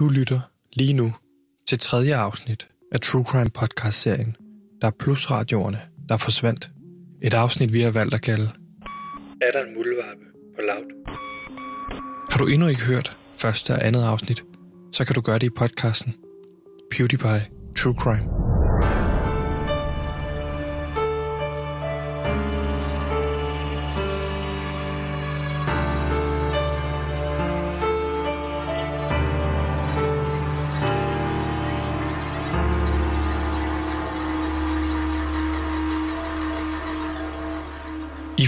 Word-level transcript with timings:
Du 0.00 0.08
lytter 0.08 0.40
lige 0.72 0.92
nu 0.92 1.14
til 1.68 1.78
tredje 1.78 2.16
afsnit 2.16 2.68
af 2.92 3.00
True 3.00 3.24
Crime 3.24 3.50
Podcast-serien, 3.50 4.36
der 4.80 4.86
er 4.86 4.90
plusradioerne, 4.98 5.80
der 6.08 6.16
forsvandt. 6.16 6.70
Et 7.22 7.34
afsnit, 7.34 7.72
vi 7.72 7.80
har 7.80 7.90
valgt 7.90 8.14
at 8.14 8.22
kalde 8.22 8.50
Er 9.42 9.50
der 9.52 9.64
en 9.64 9.74
muldvarpe 9.74 10.24
på 10.56 10.60
laut? 10.62 10.92
Har 12.30 12.38
du 12.38 12.46
endnu 12.46 12.66
ikke 12.66 12.86
hørt 12.86 13.18
første 13.34 13.70
og 13.70 13.86
andet 13.86 14.04
afsnit, 14.04 14.44
så 14.92 15.04
kan 15.04 15.14
du 15.14 15.20
gøre 15.20 15.38
det 15.38 15.46
i 15.46 15.50
podcasten 15.50 16.14
PewDiePie 16.90 17.46
True 17.76 17.94
Crime. 18.00 18.39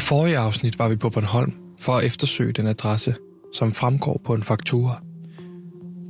Forrige 0.02 0.38
afsnit 0.38 0.78
var 0.78 0.88
vi 0.88 0.96
på 0.96 1.10
Bornholm 1.10 1.52
for 1.80 1.92
at 1.92 2.04
eftersøge 2.04 2.52
den 2.52 2.66
adresse, 2.66 3.14
som 3.52 3.72
fremgår 3.72 4.20
på 4.24 4.34
en 4.34 4.42
faktura. 4.42 5.02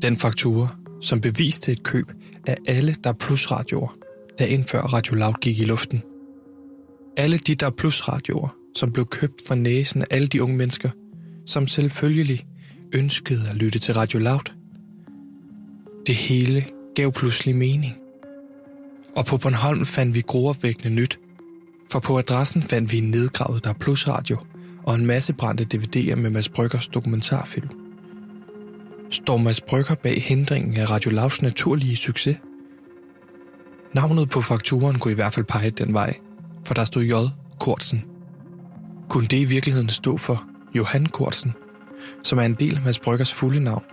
Den 0.03 0.17
faktura, 0.17 0.69
som 1.01 1.21
beviste 1.21 1.73
et 1.73 1.83
køb 1.83 2.13
af 2.47 2.57
alle 2.69 2.95
der 3.05 3.13
plusradioer, 3.13 3.97
der 4.39 4.45
indfør 4.45 4.81
Radio 4.81 5.17
Loud 5.17 5.35
gik 5.41 5.59
i 5.59 5.65
luften. 5.65 6.03
Alle 7.17 7.39
de 7.39 7.55
der 7.55 7.71
plusradioer, 7.71 8.57
som 8.77 8.93
blev 8.93 9.07
købt 9.07 9.43
for 9.47 9.55
næsen 9.55 10.03
af 10.03 10.07
alle 10.11 10.29
de 10.29 10.43
unge 10.43 10.57
mennesker, 10.57 10.91
som 11.47 11.67
selvfølgelig 11.67 12.47
ønskede 12.93 13.49
at 13.51 13.57
lytte 13.57 13.79
til 13.79 13.95
Radio 13.95 14.19
Loud. 14.19 14.53
Det 16.07 16.15
hele 16.15 16.65
gav 16.95 17.13
pludselig 17.13 17.57
mening. 17.57 17.95
Og 19.17 19.27
på 19.27 19.37
Bornholm 19.37 19.85
fandt 19.85 20.15
vi 20.15 20.21
groopvækkende 20.21 20.95
nyt, 20.95 21.19
for 21.93 22.01
på 22.01 22.19
adressen 22.19 22.63
fandt 22.63 22.93
vi 22.93 22.99
en 22.99 23.11
nedgravet 23.11 23.65
der 23.65 23.73
plusradio 23.73 24.37
og 24.83 24.95
en 24.95 25.07
masse 25.07 25.33
brændte 25.33 25.67
DVD'er 25.75 26.15
med 26.15 26.31
Mads 26.31 26.49
Bryggers 26.49 26.89
dokumentarfilm. 26.89 27.69
Står 29.11 29.37
Mads 29.37 29.61
Brygger 29.61 29.95
bag 29.95 30.23
hindringen 30.23 30.77
af 30.77 30.91
Radio 30.91 31.11
Lavs 31.11 31.43
naturlige 31.43 31.97
succes? 31.97 32.37
Navnet 33.95 34.31
på 34.31 34.41
fakturen 34.41 34.99
kunne 34.99 35.13
i 35.13 35.15
hvert 35.15 35.33
fald 35.33 35.47
pege 35.47 35.71
den 35.71 35.95
vej, 35.95 36.15
for 36.67 36.75
der 36.75 36.85
stod 36.85 37.03
J. 37.03 37.13
Kortsen. 37.61 38.05
Kunne 39.11 39.27
det 39.27 39.39
i 39.39 39.45
virkeligheden 39.45 39.89
stå 39.89 40.17
for 40.17 40.45
Johan 40.75 41.07
Kortsen, 41.07 41.53
som 42.23 42.39
er 42.39 42.43
en 42.43 42.55
del 42.55 42.77
af 42.77 42.83
Mads 42.85 42.99
Bryggers 42.99 43.35
fulde 43.35 43.61
navn, 43.61 43.85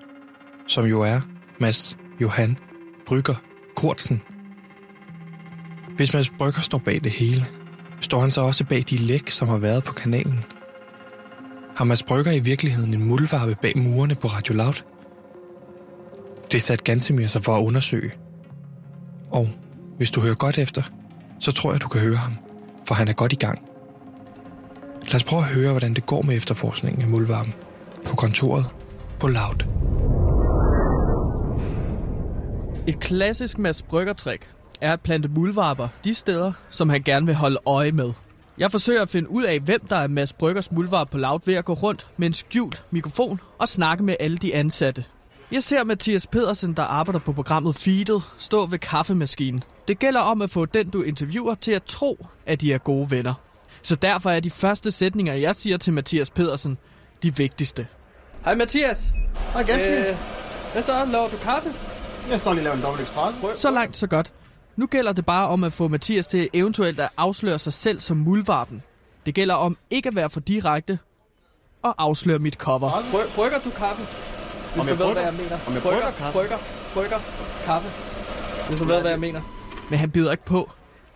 som 0.68 0.86
jo 0.86 1.02
er 1.02 1.22
Mads 1.60 1.98
Johan 2.22 2.58
Brygger 3.06 3.36
Kortsen. 3.76 4.22
Hvis 5.96 6.14
Mads 6.14 6.30
Brygger 6.30 6.62
står 6.62 6.78
bag 6.78 7.04
det 7.04 7.12
hele, 7.12 7.48
står 8.02 8.20
han 8.20 8.32
så 8.32 8.42
også 8.42 8.66
bag 8.66 8.84
de 8.90 8.98
læk, 8.98 9.30
som 9.30 9.48
har 9.48 9.58
været 9.58 9.84
på 9.84 9.94
kanalen. 9.94 10.46
Har 11.78 11.86
Mads 11.86 12.04
Brygger 12.04 12.32
i 12.32 12.40
virkeligheden 12.40 12.94
en 12.94 13.06
muldvarpe 13.06 13.56
bag 13.62 13.78
murene 13.78 14.16
på 14.16 14.28
Radio 14.28 14.54
Loud? 14.56 14.84
Det 16.52 16.62
satte 16.62 16.84
Gansimir 16.84 17.28
sig 17.28 17.44
for 17.44 17.58
at 17.58 17.64
undersøge. 17.64 18.12
Og 19.32 19.50
hvis 19.98 20.12
du 20.12 20.22
hører 20.22 20.36
godt 20.36 20.58
efter, 20.58 20.84
så 21.40 21.52
tror 21.52 21.72
jeg, 21.72 21.82
du 21.82 21.88
kan 21.88 22.02
høre 22.02 22.16
ham, 22.16 22.34
for 22.88 22.96
han 22.96 23.08
er 23.08 23.14
godt 23.14 23.34
i 23.34 23.36
gang. 23.36 23.60
Lad 25.06 25.16
os 25.16 25.24
prøve 25.24 25.42
at 25.42 25.48
høre, 25.48 25.72
hvordan 25.72 25.94
det 25.94 26.06
går 26.06 26.22
med 26.22 26.36
efterforskningen 26.36 27.02
af 27.02 27.08
muldvarpen 27.08 27.54
på 28.06 28.16
kontoret 28.16 28.66
på 29.20 29.28
Loud. 29.28 29.66
Et 32.88 33.00
klassisk 33.00 33.58
Mads 33.58 33.82
Brygger-trick 33.82 34.59
er 34.82 34.94
at 34.94 35.02
plante 35.02 35.30
muldvarper 35.30 35.88
de 36.04 36.14
steder, 36.14 36.52
som 36.70 36.90
han 36.90 37.02
gerne 37.02 37.26
vil 37.26 37.36
holde 37.36 37.58
øje 37.66 37.92
med. 37.92 38.14
Jeg 38.58 38.72
forsøger 38.72 39.02
at 39.02 39.10
finde 39.10 39.30
ud 39.30 39.44
af, 39.44 39.60
hvem 39.60 39.88
der 39.90 39.96
er 39.96 40.08
Mads 40.08 40.34
Bryggers 40.34 40.72
muldvarp 40.72 41.10
på 41.10 41.18
Loud 41.18 41.40
ved 41.46 41.54
at 41.56 41.66
gå 41.66 41.74
rundt 41.74 42.08
med 42.18 42.28
en 42.28 42.34
skjult 42.34 42.84
mikrofon 42.92 43.40
og 43.60 43.70
snakke 43.70 44.04
med 44.04 44.16
alle 44.20 44.38
de 44.38 44.56
ansatte. 44.56 45.06
Jeg 45.52 45.64
ser 45.64 45.84
Mathias 45.84 46.28
Pedersen, 46.28 46.74
der 46.74 46.84
arbejder 46.84 47.20
på 47.20 47.34
programmet 47.34 47.76
Feedet, 47.76 48.24
stå 48.38 48.66
ved 48.66 48.80
kaffemaskinen. 48.80 49.64
Det 49.88 50.00
gælder 50.00 50.20
om 50.20 50.42
at 50.42 50.50
få 50.50 50.66
den, 50.66 50.90
du 50.90 51.02
interviewer, 51.02 51.56
til 51.56 51.72
at 51.72 51.84
tro, 51.84 52.28
at 52.46 52.62
de 52.62 52.74
er 52.74 52.78
gode 52.78 53.12
venner. 53.12 53.34
Så 53.82 53.96
derfor 53.96 54.30
er 54.30 54.40
de 54.40 54.50
første 54.50 54.92
sætninger, 54.92 55.34
jeg 55.34 55.56
siger 55.56 55.78
til 55.78 55.94
Mathias 55.94 56.30
Pedersen, 56.30 56.78
de 57.24 57.36
vigtigste. 57.36 57.88
Hej 58.44 58.56
Mathias. 58.56 59.12
Hej 59.54 59.64
Gansmir. 59.64 60.10
Øh, 60.10 60.16
hvad 60.74 60.84
så? 60.84 61.06
Laver 61.12 61.30
du 61.30 61.38
kaffe? 61.38 61.70
Jeg 62.30 62.40
står 62.40 62.54
lige 62.54 62.62
og 62.62 62.64
laver 62.64 62.76
en 62.76 62.82
dobbelt 62.84 63.04
espresso. 63.08 63.60
Så 63.62 63.72
langt, 63.72 63.98
så 63.98 64.08
godt. 64.08 64.32
Nu 64.80 64.86
gælder 64.86 65.14
det 65.14 65.26
bare 65.26 65.48
om 65.48 65.64
at 65.64 65.74
få 65.74 65.88
Mathias 65.88 66.28
til 66.28 66.50
eventuelt 66.54 67.00
at 67.00 67.10
afsløre 67.18 67.60
sig 67.60 67.74
selv 67.74 68.00
som 68.00 68.18
muldvarpen. 68.18 68.84
Det 69.26 69.36
gælder 69.36 69.56
om 69.56 69.78
ikke 69.90 70.10
at 70.10 70.16
være 70.16 70.30
for 70.30 70.40
direkte 70.40 71.00
og 71.84 71.96
afsløre 71.98 72.40
mit 72.40 72.54
cover. 72.54 72.90
Bry- 72.90 73.36
brygger 73.36 73.60
du 73.60 73.70
kaffe? 73.70 74.04
Hvis 74.74 74.80
Om 74.80 74.86
du 74.86 74.90
jeg 74.90 75.00
ved, 75.00 75.06
brygger? 75.06 75.14
hvad 75.14 75.24
jeg 75.24 75.34
mener. 75.34 75.58
Om 75.68 75.74
jeg 75.74 75.82
brygger, 75.82 76.00
brygger 76.00 76.12
kaffe? 76.18 76.34
Brygger, 76.40 76.58
brygger, 76.94 77.18
kaffe. 77.66 77.90
Hvis 78.70 78.80
du 78.80 78.86
ved, 78.86 79.02
hvad 79.02 79.12
jeg 79.12 79.20
mener. 79.20 79.42
Men 79.90 80.00
han 80.00 80.12
bider 80.12 80.32
ikke 80.32 80.46
på. 80.46 80.70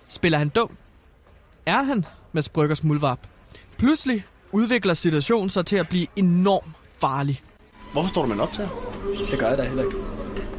Spiller 0.08 0.38
han 0.38 0.50
dum? 0.50 0.78
Er 1.66 1.84
han 1.84 2.06
Mads 2.32 2.50
Bryggers 2.50 2.84
muldvarp? 2.84 3.20
Pludselig 3.78 4.26
udvikler 4.52 4.94
situationen 4.94 5.50
sig 5.50 5.66
til 5.66 5.76
at 5.76 5.90
blive 5.90 6.08
enormt 6.16 6.68
farlig. 7.02 7.42
Hvorfor 7.94 8.10
står 8.10 8.22
du 8.22 8.28
med 8.28 8.36
en 8.36 8.42
optager? 8.42 8.70
Det 9.32 9.40
gør 9.40 9.48
jeg 9.50 9.58
da 9.58 9.64
heller 9.64 9.84
ikke. 9.84 9.98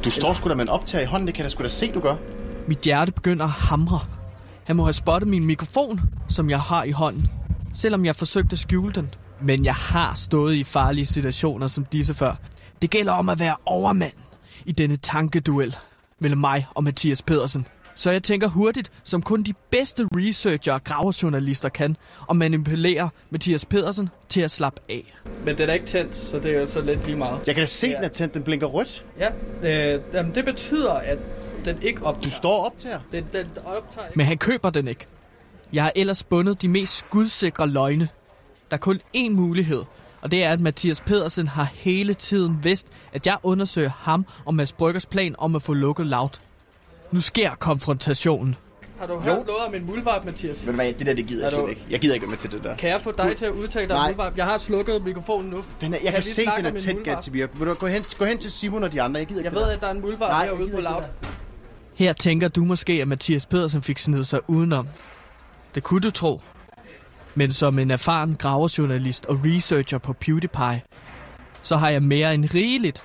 Du 0.03 0.11
står 0.11 0.33
sgu 0.33 0.49
da 0.49 0.55
med 0.55 0.63
en 0.65 0.69
optager 0.69 1.01
i 1.01 1.05
hånden, 1.05 1.27
det 1.27 1.35
kan 1.35 1.43
jeg 1.43 1.49
da 1.49 1.53
sgu 1.53 1.63
da 1.63 1.67
se, 1.69 1.91
du 1.91 1.99
gør. 1.99 2.15
Mit 2.67 2.79
hjerte 2.81 3.11
begynder 3.11 3.45
at 3.45 3.51
hamre. 3.51 3.99
Han 4.63 4.75
må 4.75 4.83
have 4.83 4.93
spottet 4.93 5.27
min 5.29 5.45
mikrofon, 5.45 6.01
som 6.29 6.49
jeg 6.49 6.59
har 6.59 6.83
i 6.83 6.91
hånden. 6.91 7.29
Selvom 7.73 8.05
jeg 8.05 8.15
forsøgte 8.15 8.53
at 8.53 8.59
skjule 8.59 8.93
den. 8.93 9.09
Men 9.41 9.65
jeg 9.65 9.73
har 9.75 10.13
stået 10.15 10.53
i 10.55 10.63
farlige 10.63 11.05
situationer 11.05 11.67
som 11.67 11.85
disse 11.85 12.13
før. 12.13 12.35
Det 12.81 12.89
gælder 12.89 13.11
om 13.13 13.29
at 13.29 13.39
være 13.39 13.55
overmand 13.65 14.13
i 14.65 14.71
denne 14.71 14.97
tankeduel 14.97 15.75
mellem 16.19 16.39
mig 16.39 16.67
og 16.75 16.83
Mathias 16.83 17.21
Pedersen. 17.21 17.67
Så 17.95 18.11
jeg 18.11 18.23
tænker 18.23 18.47
hurtigt, 18.47 18.91
som 19.03 19.21
kun 19.21 19.43
de 19.43 19.53
bedste 19.71 20.07
researcher 20.15 20.73
og 20.73 20.83
gravejournalister 20.83 21.69
kan, 21.69 21.97
og 22.27 22.35
manipulere 22.35 23.09
Mathias 23.29 23.65
Pedersen 23.65 24.09
til 24.29 24.41
at 24.41 24.51
slappe 24.51 24.81
af. 24.89 25.13
Men 25.45 25.57
den 25.57 25.69
er 25.69 25.73
ikke 25.73 25.85
tændt, 25.85 26.15
så 26.15 26.39
det 26.39 26.55
er 26.57 26.65
så 26.65 26.81
lidt 26.81 27.05
lige 27.05 27.17
meget. 27.17 27.39
Jeg 27.47 27.55
kan 27.55 27.61
da 27.61 27.65
se, 27.65 27.87
Ja. 27.87 27.95
den 27.95 28.03
er 28.03 28.07
tændt, 28.09 28.33
den 28.33 28.43
blinker 28.43 28.67
rødt. 28.67 29.05
Ja, 29.19 29.29
øh, 29.95 30.01
jamen 30.13 30.35
det 30.35 30.45
betyder, 30.45 30.93
at 30.93 31.17
den 31.65 31.81
ikke 31.81 32.03
optager. 32.05 32.23
Du 32.23 32.29
står 32.29 32.59
og 32.59 32.65
optager. 32.65 32.99
Den, 33.11 33.25
den 33.33 33.45
optager 33.65 34.07
Men 34.15 34.25
han 34.25 34.37
køber 34.37 34.69
den 34.69 34.87
ikke. 34.87 35.05
Jeg 35.73 35.83
har 35.83 35.91
ellers 35.95 36.23
bundet 36.23 36.61
de 36.61 36.67
mest 36.67 36.97
skudsikre 36.97 37.67
løgne. 37.67 38.09
Der 38.71 38.75
er 38.77 38.79
kun 38.81 38.99
én 39.17 39.29
mulighed, 39.29 39.83
og 40.21 40.31
det 40.31 40.43
er, 40.43 40.49
at 40.49 40.59
Mathias 40.59 41.01
Pedersen 41.01 41.47
har 41.47 41.63
hele 41.73 42.13
tiden 42.13 42.59
vidst, 42.63 42.87
at 43.13 43.27
jeg 43.27 43.37
undersøger 43.43 43.89
ham 43.97 44.25
og 44.45 44.55
Mads 44.55 44.71
Bryggers 44.71 45.05
plan 45.05 45.35
om 45.37 45.55
at 45.55 45.61
få 45.61 45.73
lukket 45.73 46.05
Loud. 46.07 46.29
Nu 47.11 47.21
sker 47.21 47.49
konfrontationen. 47.55 48.55
Har 48.99 49.07
du 49.07 49.19
hørt 49.19 49.45
noget 49.47 49.65
om 49.67 49.75
en 49.75 49.85
muldvarp, 49.85 50.25
Mathias? 50.25 50.65
Ved 50.65 50.73
du 50.73 50.75
hvad, 50.75 50.93
det 50.93 51.07
der, 51.07 51.13
det 51.13 51.25
gider 51.27 51.41
Er 51.41 51.45
jeg 51.45 51.51
slet 51.51 51.63
du- 51.63 51.67
ikke. 51.67 51.85
Jeg 51.89 51.99
gider 51.99 52.13
ikke 52.13 52.23
være 52.23 52.29
med 52.29 52.37
til 52.37 52.51
det 52.51 52.63
der. 52.63 52.75
Kan 52.75 52.89
jeg 52.89 53.01
få 53.01 53.11
dig 53.17 53.37
til 53.37 53.45
at 53.45 53.51
udtale 53.51 53.87
dig 53.87 53.97
om? 53.97 54.33
Jeg 54.37 54.45
har 54.45 54.57
slukket 54.57 55.03
mikrofonen 55.03 55.49
nu. 55.49 55.57
Den 55.81 55.93
er, 55.93 55.97
jeg 55.97 56.01
Kan 56.01 56.11
kan, 56.11 56.17
vi 56.17 56.21
se, 56.23 56.45
den 56.57 56.65
er 56.65 56.71
tæt? 56.71 56.95
Gatsby. 57.03 57.45
Vil 57.57 57.67
du 57.67 57.73
gå 57.73 57.87
hen, 57.87 58.05
gå 58.17 58.25
hen 58.25 58.37
til 58.37 58.51
Simon 58.51 58.83
og 58.83 58.91
de 58.91 59.01
andre? 59.01 59.19
Jeg 59.19 59.27
gider 59.27 59.39
ikke 59.41 59.49
Jeg 59.49 59.55
ved, 59.65 59.69
at 59.73 59.81
der 59.81 59.87
er 59.87 59.91
en 59.91 60.03
jeg 60.03 60.41
herude 60.43 60.57
på 60.57 60.63
ikke 60.63 60.81
Loud. 60.81 61.01
det 61.01 61.09
her 61.95 62.13
tænker 62.13 62.47
du 62.47 62.65
måske, 62.65 62.93
at 63.01 63.07
Mathias 63.07 63.45
Pedersen 63.45 63.81
fik 63.81 63.99
snedet 63.99 64.27
sig 64.27 64.39
udenom. 64.49 64.87
Det 65.75 65.83
kunne 65.83 66.01
du 66.01 66.11
tro. 66.11 66.41
Men 67.35 67.51
som 67.51 67.79
en 67.79 67.91
erfaren 67.91 68.35
gravejournalist 68.35 69.25
og 69.25 69.39
researcher 69.45 69.97
på 69.97 70.13
PewDiePie, 70.13 70.81
så 71.61 71.75
har 71.75 71.89
jeg 71.89 72.03
mere 72.03 72.33
end 72.33 72.53
rigeligt 72.53 73.03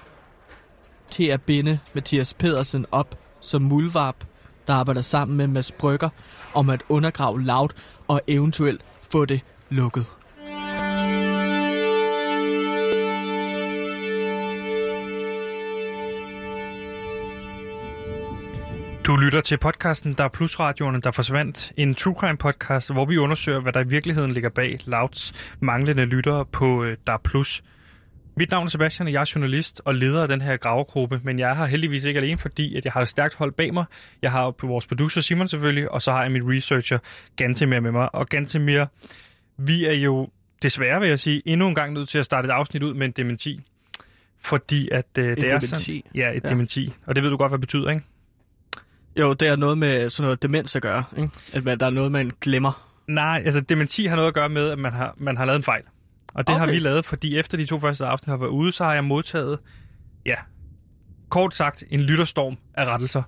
til 1.10 1.24
at 1.24 1.42
binde 1.42 1.78
Mathias 1.94 2.34
Pedersen 2.34 2.86
op 2.92 3.18
som 3.41 3.62
mulvarp, 3.62 4.24
der 4.66 4.74
arbejder 4.74 5.00
sammen 5.00 5.36
med 5.36 5.47
Mads 5.47 5.72
Brygger 5.72 6.09
om 6.54 6.70
at 6.70 6.82
undergrave 6.88 7.42
Loud 7.42 7.68
og 8.09 8.20
eventuelt 8.26 8.84
få 9.12 9.24
det 9.24 9.41
lukket. 9.70 10.19
Du 19.06 19.16
lytter 19.16 19.41
til 19.41 19.58
podcasten 19.58 20.12
Der 20.12 20.24
er 20.24 20.28
plusradioerne, 20.28 21.00
der 21.00 21.10
forsvandt. 21.10 21.72
En 21.76 21.94
true 21.94 22.14
crime 22.14 22.36
podcast, 22.36 22.92
hvor 22.92 23.04
vi 23.04 23.16
undersøger, 23.18 23.60
hvad 23.60 23.72
der 23.72 23.80
i 23.80 23.86
virkeligheden 23.86 24.32
ligger 24.32 24.50
bag 24.50 24.78
Louds 24.86 25.32
manglende 25.60 26.04
lyttere 26.04 26.44
på 26.47 26.84
øh, 26.84 26.97
Der 27.06 27.12
er 27.12 27.18
plus. 27.24 27.62
Mit 28.36 28.50
navn 28.50 28.66
er 28.66 28.70
Sebastian, 28.70 29.06
og 29.06 29.12
jeg 29.12 29.20
er 29.20 29.32
journalist 29.34 29.82
og 29.84 29.94
leder 29.94 30.22
af 30.22 30.28
den 30.28 30.41
her 30.41 30.56
gravergruppe, 30.56 31.20
men 31.24 31.38
jeg 31.38 31.50
er 31.50 31.54
her 31.54 31.64
heldigvis 31.64 32.04
ikke 32.04 32.20
alene, 32.20 32.38
fordi 32.38 32.76
at 32.76 32.84
jeg 32.84 32.92
har 32.92 33.00
et 33.00 33.08
stærkt 33.08 33.34
hold 33.34 33.52
bag 33.52 33.74
mig. 33.74 33.84
Jeg 34.22 34.32
har 34.32 34.50
på 34.50 34.66
vores 34.66 34.86
producer 34.86 35.20
Simon 35.20 35.48
selvfølgelig, 35.48 35.92
og 35.92 36.03
så 36.03 36.12
har 36.12 36.22
jeg 36.22 36.32
min 36.32 36.53
researcher 36.56 36.98
Gantemir 37.36 37.80
med 37.80 37.92
mig. 37.92 38.14
Og 38.14 38.26
Gantemir, 38.26 38.84
vi 39.56 39.84
er 39.84 39.92
jo 39.92 40.28
desværre, 40.62 41.00
vil 41.00 41.08
jeg 41.08 41.18
sige, 41.18 41.42
endnu 41.46 41.68
en 41.68 41.74
gang 41.74 41.92
nødt 41.92 42.08
til 42.08 42.18
at 42.18 42.24
starte 42.24 42.46
et 42.46 42.53
afsnit 42.53 42.82
ud 42.82 42.94
med 42.94 43.06
en 43.06 43.12
dementi. 43.12 43.60
fordi 44.42 44.88
at 44.92 45.06
øh, 45.18 45.24
det 45.24 45.30
er 45.30 45.34
dementi. 45.44 45.66
sådan... 45.66 46.03
Ja, 46.14 46.30
et 46.30 46.44
ja. 46.44 46.48
dementi. 46.48 46.92
Og 47.06 47.14
det 47.14 47.22
ved 47.22 47.30
du 47.30 47.36
godt, 47.36 47.50
hvad 47.50 47.58
det 47.58 47.60
betyder, 47.60 47.91
ikke? 47.91 48.03
Jo, 49.20 49.32
det 49.32 49.48
er 49.48 49.56
noget 49.56 49.78
med 49.78 50.10
sådan 50.10 50.24
noget 50.24 50.42
demens 50.42 50.76
at 50.76 50.82
gøre, 50.82 51.04
ikke? 51.16 51.30
At 51.52 51.64
man, 51.64 51.78
der 51.80 51.86
er 51.86 51.90
noget, 51.90 52.12
man 52.12 52.30
glemmer. 52.40 52.86
Nej, 53.06 53.42
altså 53.44 53.60
dementi 53.60 54.06
har 54.06 54.16
noget 54.16 54.28
at 54.28 54.34
gøre 54.34 54.48
med, 54.48 54.70
at 54.70 54.78
man 54.78 54.92
har, 54.92 55.14
man 55.18 55.36
har 55.36 55.44
lavet 55.44 55.56
en 55.56 55.62
fejl. 55.62 55.82
Og 56.34 56.46
det 56.46 56.54
okay. 56.54 56.66
har 56.66 56.72
vi 56.72 56.78
lavet, 56.78 57.06
fordi 57.06 57.38
efter 57.38 57.56
de 57.58 57.66
to 57.66 57.78
første 57.78 58.06
afsnit 58.06 58.28
har 58.28 58.36
været 58.36 58.50
ude, 58.50 58.72
så 58.72 58.84
har 58.84 58.94
jeg 58.94 59.04
modtaget, 59.04 59.58
ja, 60.26 60.34
kort 61.28 61.54
sagt, 61.54 61.84
en 61.90 62.00
lytterstorm 62.00 62.56
af 62.74 62.84
rettelser. 62.84 63.22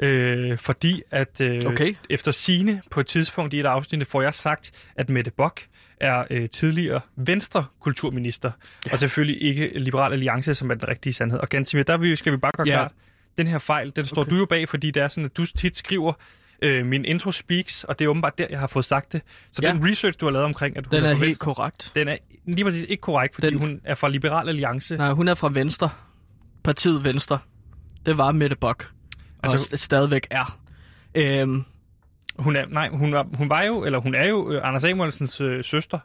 Øh, 0.00 0.58
fordi 0.58 1.02
at 1.10 1.40
øh, 1.40 1.64
Okay. 1.66 1.94
efter 2.10 2.30
sine 2.32 2.82
på 2.90 3.00
et 3.00 3.06
tidspunkt 3.06 3.54
i 3.54 3.60
et 3.60 3.66
afsnit, 3.66 4.06
får 4.06 4.22
jeg 4.22 4.34
sagt, 4.34 4.70
at 4.96 5.10
Mette 5.10 5.30
Bock 5.30 5.66
er 6.00 6.24
øh, 6.30 6.48
tidligere 6.48 7.00
venstre 7.16 7.64
kulturminister, 7.80 8.50
ja. 8.86 8.92
og 8.92 8.98
selvfølgelig 8.98 9.42
ikke 9.42 9.70
Liberal 9.78 10.12
Alliance, 10.12 10.54
som 10.54 10.70
er 10.70 10.74
den 10.74 10.88
rigtige 10.88 11.12
sandhed. 11.12 11.38
Og 11.40 11.48
Gantimir, 11.48 11.82
der 11.82 12.14
skal 12.14 12.32
vi 12.32 12.36
bare 12.36 12.52
gøre 12.56 12.66
Ja. 12.66 12.72
klart, 12.72 12.92
den 13.38 13.46
her 13.46 13.58
fejl, 13.58 13.92
den 13.96 14.04
står 14.04 14.22
Okay. 14.22 14.30
du 14.30 14.36
jo 14.36 14.46
bag, 14.46 14.68
fordi 14.68 14.90
det 14.90 15.02
er 15.02 15.08
sådan, 15.08 15.24
at 15.24 15.36
du 15.36 15.46
tit 15.46 15.78
skriver 15.78 16.12
øh, 16.62 16.86
min 16.86 17.04
intro 17.04 17.32
speaks, 17.32 17.84
og 17.84 17.98
det 17.98 18.04
er 18.04 18.08
åbenbart 18.08 18.38
der, 18.38 18.46
jeg 18.50 18.58
har 18.60 18.66
fået 18.66 18.84
sagt 18.84 19.12
det. 19.12 19.22
Så 19.52 19.60
Ja. 19.62 19.72
den 19.72 19.88
research, 19.90 20.18
du 20.20 20.26
har 20.26 20.30
lavet 20.32 20.44
omkring, 20.44 20.76
at 20.76 20.86
hun 20.86 20.90
Den 20.92 21.04
er 21.04 21.08
fra 21.08 21.14
helt 21.14 21.26
Venstre, 21.26 21.44
korrekt. 21.44 21.92
den 21.94 22.08
er 22.08 22.16
lige 22.46 22.64
præcis 22.64 22.84
ikke 22.88 23.00
korrekt, 23.00 23.34
fordi 23.34 23.46
Den- 23.46 23.58
hun 23.58 23.80
er 23.84 23.94
fra 23.94 24.08
Liberal 24.08 24.48
Alliance. 24.48 24.96
Nej, 24.96 25.10
hun 25.12 25.28
er 25.28 25.34
fra 25.34 25.50
Venstre. 25.52 25.90
Partiet 26.64 27.04
Venstre. 27.04 27.38
Det 28.06 28.18
var 28.18 28.32
Mette 28.32 28.56
Bock. 28.56 28.90
Og 29.38 29.52
Altså- 29.52 29.68
altså, 29.72 29.84
stadigvæk 29.84 30.26
er. 30.30 30.58
Øhm, 31.14 31.64
Hun 32.38 32.56
er, 32.56 32.66
nej, 32.66 32.88
hun, 32.88 33.14
er, 33.14 33.24
hun 33.36 33.50
var 33.50 33.62
jo, 33.62 33.84
eller 33.84 33.98
hun 33.98 34.14
er 34.14 34.28
jo 34.28 34.52
øh, 34.52 34.60
Anders 34.68 34.82
Samuelsens 34.82 35.40
øh, 35.40 35.64
søster. 35.64 35.98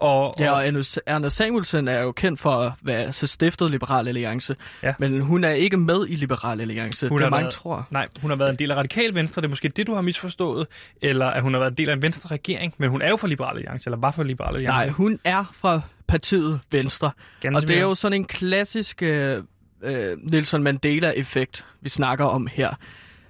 Og, 0.00 0.34
ja, 0.38 0.50
og, 0.52 0.66
Erna 1.06 1.28
Samuelsen 1.28 1.88
er 1.88 2.00
jo 2.02 2.12
kendt 2.12 2.40
for 2.40 2.50
at 2.50 2.72
være 2.82 3.12
så 3.12 3.26
stiftet 3.26 3.70
Liberal 3.70 4.08
Alliance. 4.08 4.56
Ja. 4.82 4.94
Men 4.98 5.20
hun 5.20 5.44
er 5.44 5.50
ikke 5.50 5.76
med 5.76 6.06
i 6.08 6.14
Liberal 6.16 6.60
Alliance. 6.60 7.08
Hun 7.08 7.18
det 7.18 7.24
har 7.24 7.30
mange 7.30 7.42
været- 7.44 7.54
tror. 7.54 7.86
Nej, 7.90 8.08
hun 8.22 8.30
har 8.30 8.36
været 8.36 8.50
en 8.50 8.56
del 8.56 8.70
af 8.70 8.76
Radikal 8.76 9.14
Venstre, 9.14 9.42
det 9.42 9.46
er 9.46 9.50
måske 9.50 9.68
det, 9.68 9.86
du 9.86 9.94
har 9.94 10.02
misforstået. 10.02 10.66
Eller 11.02 11.26
at 11.26 11.42
hun 11.42 11.52
har 11.54 11.58
været 11.58 11.70
en 11.70 11.76
del 11.76 11.88
af 11.88 11.92
en 11.92 12.02
venstre 12.02 12.28
regering, 12.30 12.74
men 12.78 12.90
hun 12.90 13.02
er 13.02 13.08
jo 13.08 13.16
fra 13.16 13.28
Liberal 13.28 13.56
Alliance, 13.56 13.88
eller 13.90 13.98
var 13.98 14.10
fra 14.10 14.22
Liberal 14.22 14.54
Alliance. 14.54 14.76
Nej, 14.76 14.88
hun 14.88 15.18
er 15.24 15.44
fra 15.54 15.80
partiet 16.06 16.60
Venstre. 16.70 17.10
Ganske 17.40 17.56
Og 17.64 17.68
det 17.68 17.76
er 17.78 17.82
jo 17.82 17.94
sådan 17.94 18.20
en 18.20 18.24
klassisk 18.24 19.02
øh, 19.02 19.42
øh, 19.82 20.16
Nelson 20.32 20.62
Mandela-effekt, 20.62 21.64
vi 21.80 21.88
snakker 21.88 22.24
om 22.24 22.48
her. 22.52 22.70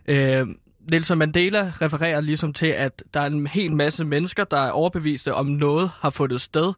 Øh, 0.09 0.47
Nelson 0.91 1.19
Mandela 1.19 1.73
refererer 1.83 2.21
ligesom 2.21 2.53
til, 2.53 2.67
at 2.67 3.05
der 3.15 3.21
er 3.21 3.27
en 3.27 3.47
hel 3.47 3.73
masse 3.73 4.05
mennesker, 4.05 4.45
der 4.45 4.57
er 4.57 4.71
overbeviste 4.71 5.35
om 5.35 5.47
noget 5.47 5.91
har 6.01 6.11
fundet 6.11 6.41
sted, 6.41 6.73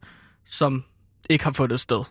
som 0.45 0.83
ikke 1.29 1.43
har 1.43 1.51
fundet 1.51 1.79
sted. 1.79 2.03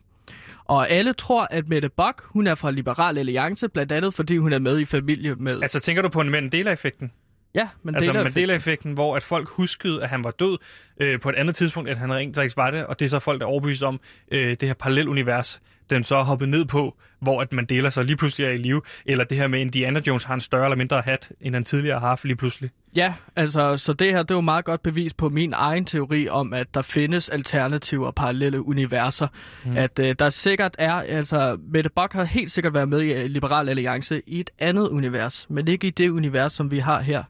Og 0.64 0.90
alle 0.90 1.12
tror, 1.12 1.46
at 1.50 1.68
Mette 1.68 1.88
Bock, 1.88 2.22
hun 2.24 2.46
er 2.46 2.54
fra 2.54 2.70
Liberal 2.70 3.18
Alliance, 3.18 3.68
blandt 3.68 3.92
andet 3.92 4.14
fordi 4.14 4.36
hun 4.36 4.52
er 4.52 4.58
med 4.58 4.78
i 4.78 4.84
familie 4.84 5.34
med... 5.34 5.62
Altså, 5.62 5.80
tænker 5.80 6.02
du 6.02 6.08
på 6.08 6.20
en 6.20 6.30
Mandela-effekten? 6.30 7.12
ja, 7.54 7.68
Mandela 7.82 8.06
Altså 8.06 8.12
Mandela-effekten, 8.12 8.92
hvor 8.92 9.16
at 9.16 9.22
folk 9.22 9.48
huskede, 9.48 10.02
at 10.02 10.08
han 10.08 10.24
var 10.24 10.30
død 10.30 10.58
øh, 11.00 11.20
på 11.20 11.28
et 11.28 11.34
andet 11.34 11.56
tidspunkt, 11.56 11.90
end 11.90 11.98
han 11.98 12.14
rent 12.14 12.36
faktisk 12.36 12.56
var 12.56 12.70
det, 12.70 12.86
og 12.86 12.98
det 12.98 13.04
er 13.04 13.08
så 13.08 13.18
folk, 13.18 13.40
der 13.40 13.46
er 13.46 13.50
overbevist 13.50 13.82
om 13.82 14.00
øh, 14.30 14.56
det 14.60 14.62
her 14.62 14.74
parallelunivers, 14.74 15.60
den 15.90 16.04
så 16.04 16.16
er 16.16 16.24
hoppet 16.24 16.48
ned 16.48 16.64
på, 16.64 16.96
hvor 17.20 17.40
at 17.40 17.52
Mandela 17.52 17.90
så 17.90 18.02
lige 18.02 18.16
pludselig 18.16 18.46
er 18.46 18.50
i 18.50 18.56
live, 18.56 18.82
eller 19.06 19.24
det 19.24 19.36
her 19.36 19.48
med 19.48 19.60
Indiana 19.60 20.00
Jones 20.06 20.24
har 20.24 20.34
en 20.34 20.40
større 20.40 20.64
eller 20.64 20.76
mindre 20.76 21.00
hat, 21.00 21.30
end 21.40 21.54
han 21.54 21.64
tidligere 21.64 22.00
har 22.00 22.08
haft 22.08 22.24
lige 22.24 22.36
pludselig. 22.36 22.70
Ja, 22.96 23.14
altså, 23.36 23.76
så 23.76 23.92
det 23.92 24.10
her 24.10 24.22
det 24.22 24.30
er 24.30 24.34
jo 24.34 24.40
meget 24.40 24.64
godt 24.64 24.82
bevis 24.82 25.14
på 25.14 25.28
min 25.28 25.52
egen 25.56 25.84
teori 25.84 26.28
om, 26.28 26.52
at 26.52 26.74
der 26.74 26.82
findes 26.82 27.28
alternative 27.28 28.06
og 28.06 28.14
parallelle 28.14 28.66
universer. 28.66 29.28
Mm. 29.64 29.76
At 29.76 29.98
øh, 29.98 30.14
der 30.18 30.30
sikkert 30.30 30.74
er, 30.78 30.92
altså, 30.92 31.58
Mette 31.72 31.90
Bock 31.90 32.12
har 32.12 32.24
helt 32.24 32.52
sikkert 32.52 32.74
været 32.74 32.88
med 32.88 33.00
i 33.00 33.12
øh, 33.12 33.24
Liberal 33.24 33.68
Alliance 33.68 34.22
i 34.26 34.40
et 34.40 34.50
andet 34.58 34.88
univers, 34.88 35.46
men 35.50 35.68
ikke 35.68 35.86
i 35.86 35.90
det 35.90 36.08
univers, 36.08 36.52
som 36.52 36.70
vi 36.70 36.78
har 36.78 37.00
her, 37.00 37.22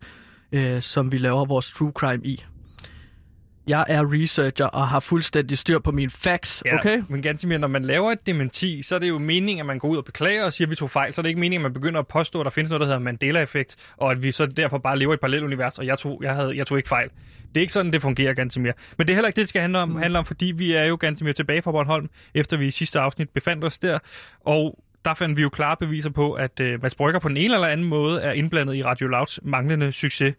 øh, 0.53 0.83
som 0.83 1.13
vi 1.13 1.19
laver 1.19 1.45
vores 1.45 1.71
true 1.71 1.93
crime 1.95 2.25
i. 2.25 2.45
Jeg 3.67 3.85
er 3.89 4.13
researcher 4.13 4.67
og 4.67 4.89
har 4.89 5.01
fuldstændig 5.01 5.59
styr 5.59 5.79
på 5.79 5.93
mine 5.93 6.11
facts, 6.11 6.63
Ja, 6.67 6.75
okay? 6.75 7.03
Men 7.09 7.23
ganske 7.23 7.49
mere, 7.49 7.59
når 7.59 7.69
man 7.69 7.85
laver 7.85 8.13
et 8.13 8.27
dementi, 8.27 8.83
så 8.83 8.95
er 8.95 8.99
det 8.99 9.09
jo 9.09 9.19
meningen, 9.19 9.61
at 9.61 9.67
man 9.67 9.79
går 9.79 9.89
ud 9.89 9.97
og 9.97 10.05
beklager 10.05 10.45
og 10.45 10.53
siger, 10.53 10.67
at 10.67 10.71
vi 10.71 10.77
tog 10.77 10.91
fejl. 10.91 11.15
Så 11.15 11.21
er 11.21 11.23
det 11.23 11.29
ikke 11.29 11.41
meningen, 11.41 11.61
at 11.61 11.71
man 11.71 11.73
begynder 11.73 12.01
at 12.01 12.07
påstå, 12.07 12.41
at 12.41 12.45
der 12.45 12.51
findes 12.51 12.71
noget, 12.71 12.81
der 12.81 12.87
hedder 12.87 12.99
Mandela-effekt, 12.99 13.77
og 13.97 14.11
at 14.11 14.23
vi 14.23 14.31
så 14.31 14.47
derfor 14.47 14.79
bare 14.79 14.99
lever 14.99 15.13
i 15.13 15.15
et 15.15 15.21
parallelt 15.21 15.45
univers, 15.45 15.79
og 15.79 15.87
jeg 15.87 15.99
tog, 15.99 16.21
jeg, 16.23 16.35
havde, 16.35 16.57
jeg 16.57 16.67
tog 16.67 16.79
ikke 16.79 16.89
fejl. 16.89 17.09
Det 17.49 17.57
er 17.57 17.61
ikke 17.61 17.73
sådan, 17.73 17.93
det 17.93 18.03
fungerer, 18.03 18.35
ganske 18.35 18.61
mere. 18.61 18.73
Men 18.99 19.07
det 19.07 19.13
er 19.13 19.17
heller 19.17 19.29
ikke 19.29 19.37
det, 19.37 19.43
det 19.43 19.49
skal 19.49 19.61
handle 19.61 19.79
om, 19.79 19.89
mm. 19.89 19.97
handle 19.97 20.19
om 20.19 20.25
fordi 20.25 20.53
vi 20.57 20.73
er 20.73 20.85
jo 20.85 20.97
ganske 21.01 21.25
mere 21.25 21.35
tilbage 21.35 21.63
fra 21.63 21.73
Bornholm, 21.73 22.11
efter 22.35 22.57
vi 22.57 22.67
i 22.67 22.71
sidste 22.71 23.01
afsnit 23.01 23.31
befandt 23.31 23.65
os 23.65 23.79
der. 23.79 23.99
Og 24.41 24.79
der 25.05 25.15
fandt 25.15 25.37
vi 25.37 25.43
jo 25.43 25.49
klare 25.49 25.77
beviser 25.77 26.11
på, 26.11 26.33
at 26.33 26.61
uh, 26.61 26.83
Mads 26.83 26.95
Brygger 26.95 27.21
på 27.21 27.29
den 27.29 27.37
ene 27.37 27.55
eller 27.55 27.67
anden 27.67 27.87
måde 27.87 28.21
er 28.21 28.33
indblandet 28.33 28.75
i 28.75 28.83
Radio 28.83 29.07
Louds 29.07 29.39
manglende 29.43 29.93
succes. 29.93 30.35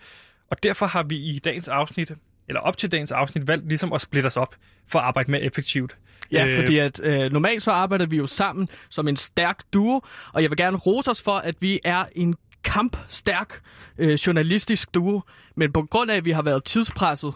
Og 0.50 0.64
derfor 0.64 0.86
har 0.86 1.04
vi 1.04 1.16
i 1.16 1.40
dagens 1.40 1.68
afsnit, 1.68 2.12
eller 2.52 2.62
op 2.62 2.78
til 2.78 2.92
dagens 2.92 3.12
afsnit, 3.12 3.48
valgt 3.48 3.68
ligesom 3.68 3.94
at 3.94 4.02
splitte 4.02 4.28
os 4.28 4.38
op 4.38 4.56
for 4.88 5.00
at 5.00 5.06
arbejde 5.06 5.32
mere 5.32 5.42
effektivt. 5.42 5.98
Ja, 6.32 6.48
Øh, 6.48 6.60
fordi 6.60 6.78
at 6.78 7.00
øh, 7.04 7.32
normalt 7.32 7.64
så 7.64 7.72
arbejder 7.72 8.06
vi 8.06 8.18
jo 8.18 8.28
sammen 8.28 8.70
som 8.90 9.08
en 9.08 9.18
stærk 9.18 9.58
duo, 9.74 10.02
og 10.34 10.42
jeg 10.42 10.50
vil 10.50 10.58
gerne 10.58 10.78
rose 10.78 11.12
os 11.12 11.22
for, 11.22 11.32
at 11.32 11.56
vi 11.60 11.80
er 11.84 12.06
en 12.16 12.36
kampstærk 12.64 13.62
øh, 13.98 14.14
journalistisk 14.14 14.94
duo. 14.94 15.22
Men 15.56 15.72
på 15.72 15.82
grund 15.82 16.12
af, 16.12 16.16
at 16.16 16.26
vi 16.26 16.32
har 16.32 16.42
været 16.42 16.64
tidspresset, 16.64 17.34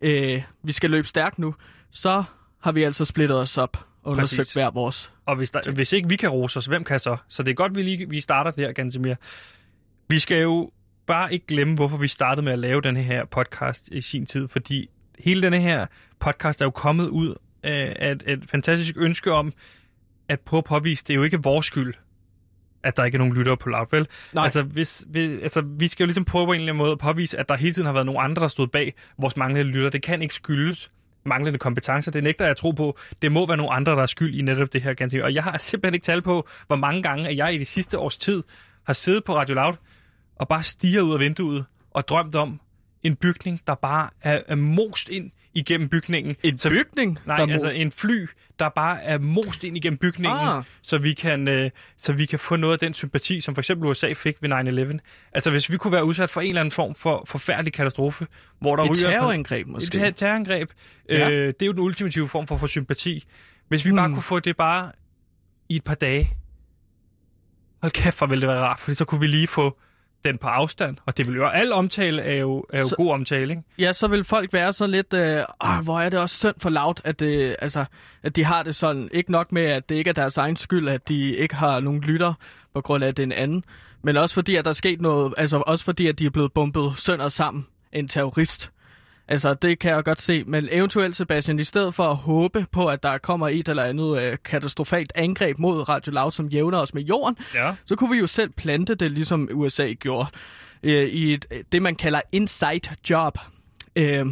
øh, 0.00 0.42
vi 0.62 0.72
skal 0.72 0.90
løbe 0.90 1.06
stærkt 1.06 1.38
nu, 1.38 1.54
så 1.90 2.24
har 2.62 2.72
vi 2.72 2.82
altså 2.82 3.04
splittet 3.04 3.40
os 3.40 3.58
op 3.58 3.76
og 4.02 4.12
undersøgt 4.12 4.38
Præcis. 4.38 4.52
hver 4.52 4.70
vores. 4.70 5.10
Og 5.26 5.36
hvis, 5.36 5.50
der, 5.50 5.72
hvis 5.72 5.92
ikke 5.92 6.08
vi 6.08 6.16
kan 6.16 6.28
rose 6.28 6.58
os, 6.58 6.66
hvem 6.66 6.84
kan 6.84 7.00
så? 7.00 7.16
Så 7.28 7.42
det 7.42 7.50
er 7.50 7.54
godt, 7.54 7.74
vi 7.74 7.82
lige 7.82 8.10
vi 8.10 8.20
starter 8.20 8.50
der, 8.50 8.72
Gantemir. 8.72 9.14
Vi 10.08 10.18
skal 10.18 10.42
jo 10.42 10.70
bare 11.06 11.32
ikke 11.32 11.46
glemme, 11.46 11.74
hvorfor 11.74 11.96
vi 11.96 12.08
startede 12.08 12.44
med 12.44 12.52
at 12.52 12.58
lave 12.58 12.80
den 12.80 12.96
her 12.96 13.24
podcast 13.24 13.88
i 13.92 14.00
sin 14.00 14.26
tid, 14.26 14.48
fordi 14.48 14.90
hele 15.18 15.42
denne 15.42 15.60
her 15.60 15.86
podcast 16.20 16.60
er 16.60 16.64
jo 16.64 16.70
kommet 16.70 17.08
ud 17.08 17.34
af 17.62 18.12
et, 18.12 18.22
et 18.26 18.44
fantastisk 18.50 18.94
ønske 18.96 19.32
om 19.32 19.52
at 20.28 20.40
prøve 20.40 20.58
at 20.58 20.64
påvise, 20.64 21.04
det 21.04 21.10
er 21.10 21.14
jo 21.14 21.22
ikke 21.22 21.42
vores 21.42 21.66
skyld, 21.66 21.94
at 22.82 22.96
der 22.96 23.04
ikke 23.04 23.16
er 23.16 23.18
nogen 23.18 23.34
lyttere 23.34 23.56
på 23.56 23.68
Loud, 23.68 23.86
vel? 23.90 24.08
Nej. 24.32 24.44
Altså, 24.44 24.62
hvis, 24.62 25.04
vi, 25.08 25.20
altså, 25.20 25.60
vi 25.60 25.88
skal 25.88 26.04
jo 26.04 26.06
ligesom 26.06 26.24
prøve 26.24 26.46
på 26.46 26.52
en 26.52 26.60
eller 26.60 26.72
anden 26.72 26.78
måde 26.78 26.92
at 26.92 26.98
påvise, 26.98 27.38
at 27.38 27.48
der 27.48 27.56
hele 27.56 27.72
tiden 27.72 27.86
har 27.86 27.92
været 27.92 28.06
nogle 28.06 28.20
andre, 28.20 28.42
der 28.42 28.48
stod 28.48 28.66
bag 28.66 28.94
vores 29.18 29.36
manglende 29.36 29.72
lytter. 29.72 29.90
Det 29.90 30.02
kan 30.02 30.22
ikke 30.22 30.34
skyldes 30.34 30.90
manglende 31.24 31.58
kompetencer. 31.58 32.12
Det 32.12 32.22
nægter 32.22 32.44
jeg 32.44 32.50
at 32.50 32.56
tro 32.56 32.70
på. 32.70 32.98
Det 33.22 33.32
må 33.32 33.46
være 33.46 33.56
nogle 33.56 33.72
andre, 33.72 33.92
der 33.92 34.02
er 34.02 34.06
skyld 34.06 34.34
i 34.34 34.42
netop 34.42 34.72
det 34.72 34.82
her. 34.82 34.94
Ganske. 34.94 35.24
Og 35.24 35.34
jeg 35.34 35.42
har 35.42 35.58
simpelthen 35.68 35.94
ikke 35.94 36.04
tal 36.04 36.22
på, 36.22 36.48
hvor 36.66 36.76
mange 36.76 37.02
gange, 37.02 37.28
at 37.28 37.36
jeg 37.36 37.54
i 37.54 37.58
de 37.58 37.64
sidste 37.64 37.98
års 37.98 38.18
tid 38.18 38.42
har 38.84 38.92
siddet 38.92 39.24
på 39.24 39.36
Radio 39.36 39.54
Loud 39.54 39.74
og 40.36 40.48
bare 40.48 40.62
stiger 40.62 41.02
ud 41.02 41.14
af 41.14 41.20
vinduet 41.20 41.64
og 41.90 42.08
drømt 42.08 42.34
om 42.34 42.60
en 43.02 43.16
bygning, 43.16 43.60
der 43.66 43.74
bare 43.74 44.10
er, 44.22 44.40
er 44.46 44.54
most 44.54 45.08
ind 45.08 45.30
igennem 45.54 45.88
bygningen. 45.88 46.36
En 46.42 46.58
Så- 46.58 46.68
bygning? 46.68 47.18
Nej, 47.26 47.36
der 47.36 47.46
er 47.46 47.52
altså 47.52 47.66
most- 47.68 47.76
en 47.76 47.90
fly, 47.92 48.26
der 48.58 48.68
bare 48.68 49.02
er 49.02 49.18
most 49.18 49.64
ind 49.64 49.76
igennem 49.76 49.98
bygningen, 49.98 50.38
Ah. 50.48 50.64
så, 50.82 50.98
vi 50.98 51.12
kan, 51.12 51.48
øh, 51.48 51.70
så 51.96 52.12
vi 52.12 52.26
kan 52.26 52.38
få 52.38 52.56
noget 52.56 52.72
af 52.72 52.78
den 52.78 52.94
sympati, 52.94 53.40
som 53.40 53.54
for 53.54 53.60
eksempel 53.60 53.88
USA 53.88 54.12
fik 54.12 54.36
ved 54.42 54.48
9-11. 54.48 54.98
Altså 55.32 55.50
hvis 55.50 55.70
vi 55.70 55.76
kunne 55.76 55.92
være 55.92 56.04
udsat 56.04 56.30
for 56.30 56.40
en 56.40 56.48
eller 56.48 56.60
anden 56.60 56.72
form 56.72 56.94
for 56.94 57.24
forfærdelig 57.26 57.72
katastrofe, 57.72 58.26
hvor 58.60 58.76
der 58.76 58.82
et 58.84 58.90
ryger... 58.90 59.10
terrorangreb 59.10 59.66
Et 59.66 59.72
måske. 59.72 59.98
ter- 59.98 60.10
terrorangreb. 60.10 60.70
Ja. 61.10 61.30
Øh, 61.30 61.46
det 61.48 61.62
er 61.62 61.66
jo 61.66 61.72
den 61.72 61.80
ultimative 61.80 62.28
form 62.28 62.46
for, 62.46 62.56
for 62.56 62.66
sympati. 62.66 63.24
Hvis 63.68 63.84
vi 63.84 63.90
hmm. 63.90 63.96
bare 63.96 64.08
kunne 64.08 64.22
få 64.22 64.40
det 64.40 64.56
bare 64.56 64.92
i 65.68 65.76
et 65.76 65.84
par 65.84 65.94
dage. 65.94 66.30
Hold 67.82 67.92
kæft, 67.92 68.18
hvor 68.18 68.26
ville 68.26 68.40
det 68.40 68.48
være 68.48 68.60
rart, 68.60 68.80
for 68.80 68.94
så 68.94 69.04
kunne 69.04 69.20
vi 69.20 69.26
lige 69.26 69.46
få 69.46 69.78
den 70.26 70.38
på 70.38 70.46
afstand. 70.48 70.96
Og 71.06 71.16
det 71.16 71.26
vil 71.26 71.36
jo 71.36 71.46
al 71.46 71.72
omtale 71.72 72.22
er 72.22 72.34
jo, 72.36 72.64
er 72.72 72.80
jo 72.80 72.88
Så- 72.88 72.96
god 72.96 73.10
omtale, 73.12 73.50
ikke? 73.52 73.62
Ja, 73.78 73.92
så 73.92 74.08
vil 74.08 74.24
folk 74.24 74.52
være 74.52 74.72
så 74.72 74.86
lidt, 74.86 75.12
øh, 75.14 75.42
ah, 75.60 75.84
hvor 75.84 76.00
er 76.00 76.08
det 76.08 76.20
også 76.20 76.36
synd 76.36 76.54
for 76.62 76.70
lavt, 76.70 77.00
at, 77.04 77.22
øh, 77.22 77.54
altså, 77.58 77.84
at 78.22 78.36
de 78.36 78.44
har 78.44 78.62
det 78.62 78.74
sådan, 78.74 79.08
ikke 79.12 79.32
nok 79.32 79.52
med, 79.52 79.62
at 79.62 79.88
det 79.88 79.94
ikke 79.94 80.08
er 80.10 80.14
deres 80.14 80.36
egen 80.36 80.56
skyld, 80.56 80.88
at 80.88 81.08
de 81.08 81.34
ikke 81.36 81.54
har 81.54 81.80
nogen 81.80 82.00
lytter 82.00 82.34
på 82.74 82.80
grund 82.80 83.04
af, 83.04 83.08
at 83.08 83.16
det 83.16 83.22
er 83.22 83.26
en 83.26 83.32
anden, 83.32 83.64
men 84.02 84.16
også 84.16 84.34
fordi, 84.34 84.56
at 84.56 84.64
der 84.64 84.70
er 84.70 84.74
sket 84.74 85.00
noget, 85.00 85.34
altså 85.36 85.62
også 85.66 85.84
fordi, 85.84 86.06
at 86.06 86.18
de 86.18 86.26
er 86.26 86.30
blevet 86.30 86.52
bumpet 86.52 86.92
sønder 86.96 87.28
sammen 87.28 87.66
en 87.92 88.08
terrorist. 88.08 88.70
Altså, 89.28 89.54
det 89.54 89.78
kan 89.78 89.90
jeg 89.92 90.04
godt 90.04 90.22
se, 90.22 90.44
men 90.44 90.68
eventuelt, 90.70 91.16
Sebastian, 91.16 91.58
i 91.58 91.64
stedet 91.64 91.94
for 91.94 92.04
at 92.04 92.16
håbe 92.16 92.66
på, 92.72 92.86
at 92.86 93.02
der 93.02 93.18
kommer 93.18 93.48
et 93.48 93.68
eller 93.68 93.82
andet 93.82 94.22
øh, 94.22 94.36
katastrofalt 94.44 95.12
angreb 95.14 95.58
mod 95.58 95.88
Radio 95.88 96.12
Loud, 96.12 96.32
som 96.32 96.46
jævner 96.48 96.78
os 96.78 96.94
med 96.94 97.02
jorden, 97.02 97.36
Ja. 97.54 97.74
så 97.86 97.96
kunne 97.96 98.10
vi 98.10 98.18
jo 98.18 98.26
selv 98.26 98.50
plante 98.50 98.94
det, 98.94 99.12
ligesom 99.12 99.48
USA 99.52 99.92
gjorde, 99.92 100.28
øh, 100.82 101.04
i 101.08 101.34
et, 101.34 101.46
det, 101.72 101.82
man 101.82 101.94
kalder 101.94 102.20
inside 102.32 102.96
job. 103.10 103.38
Øh, 103.96 104.26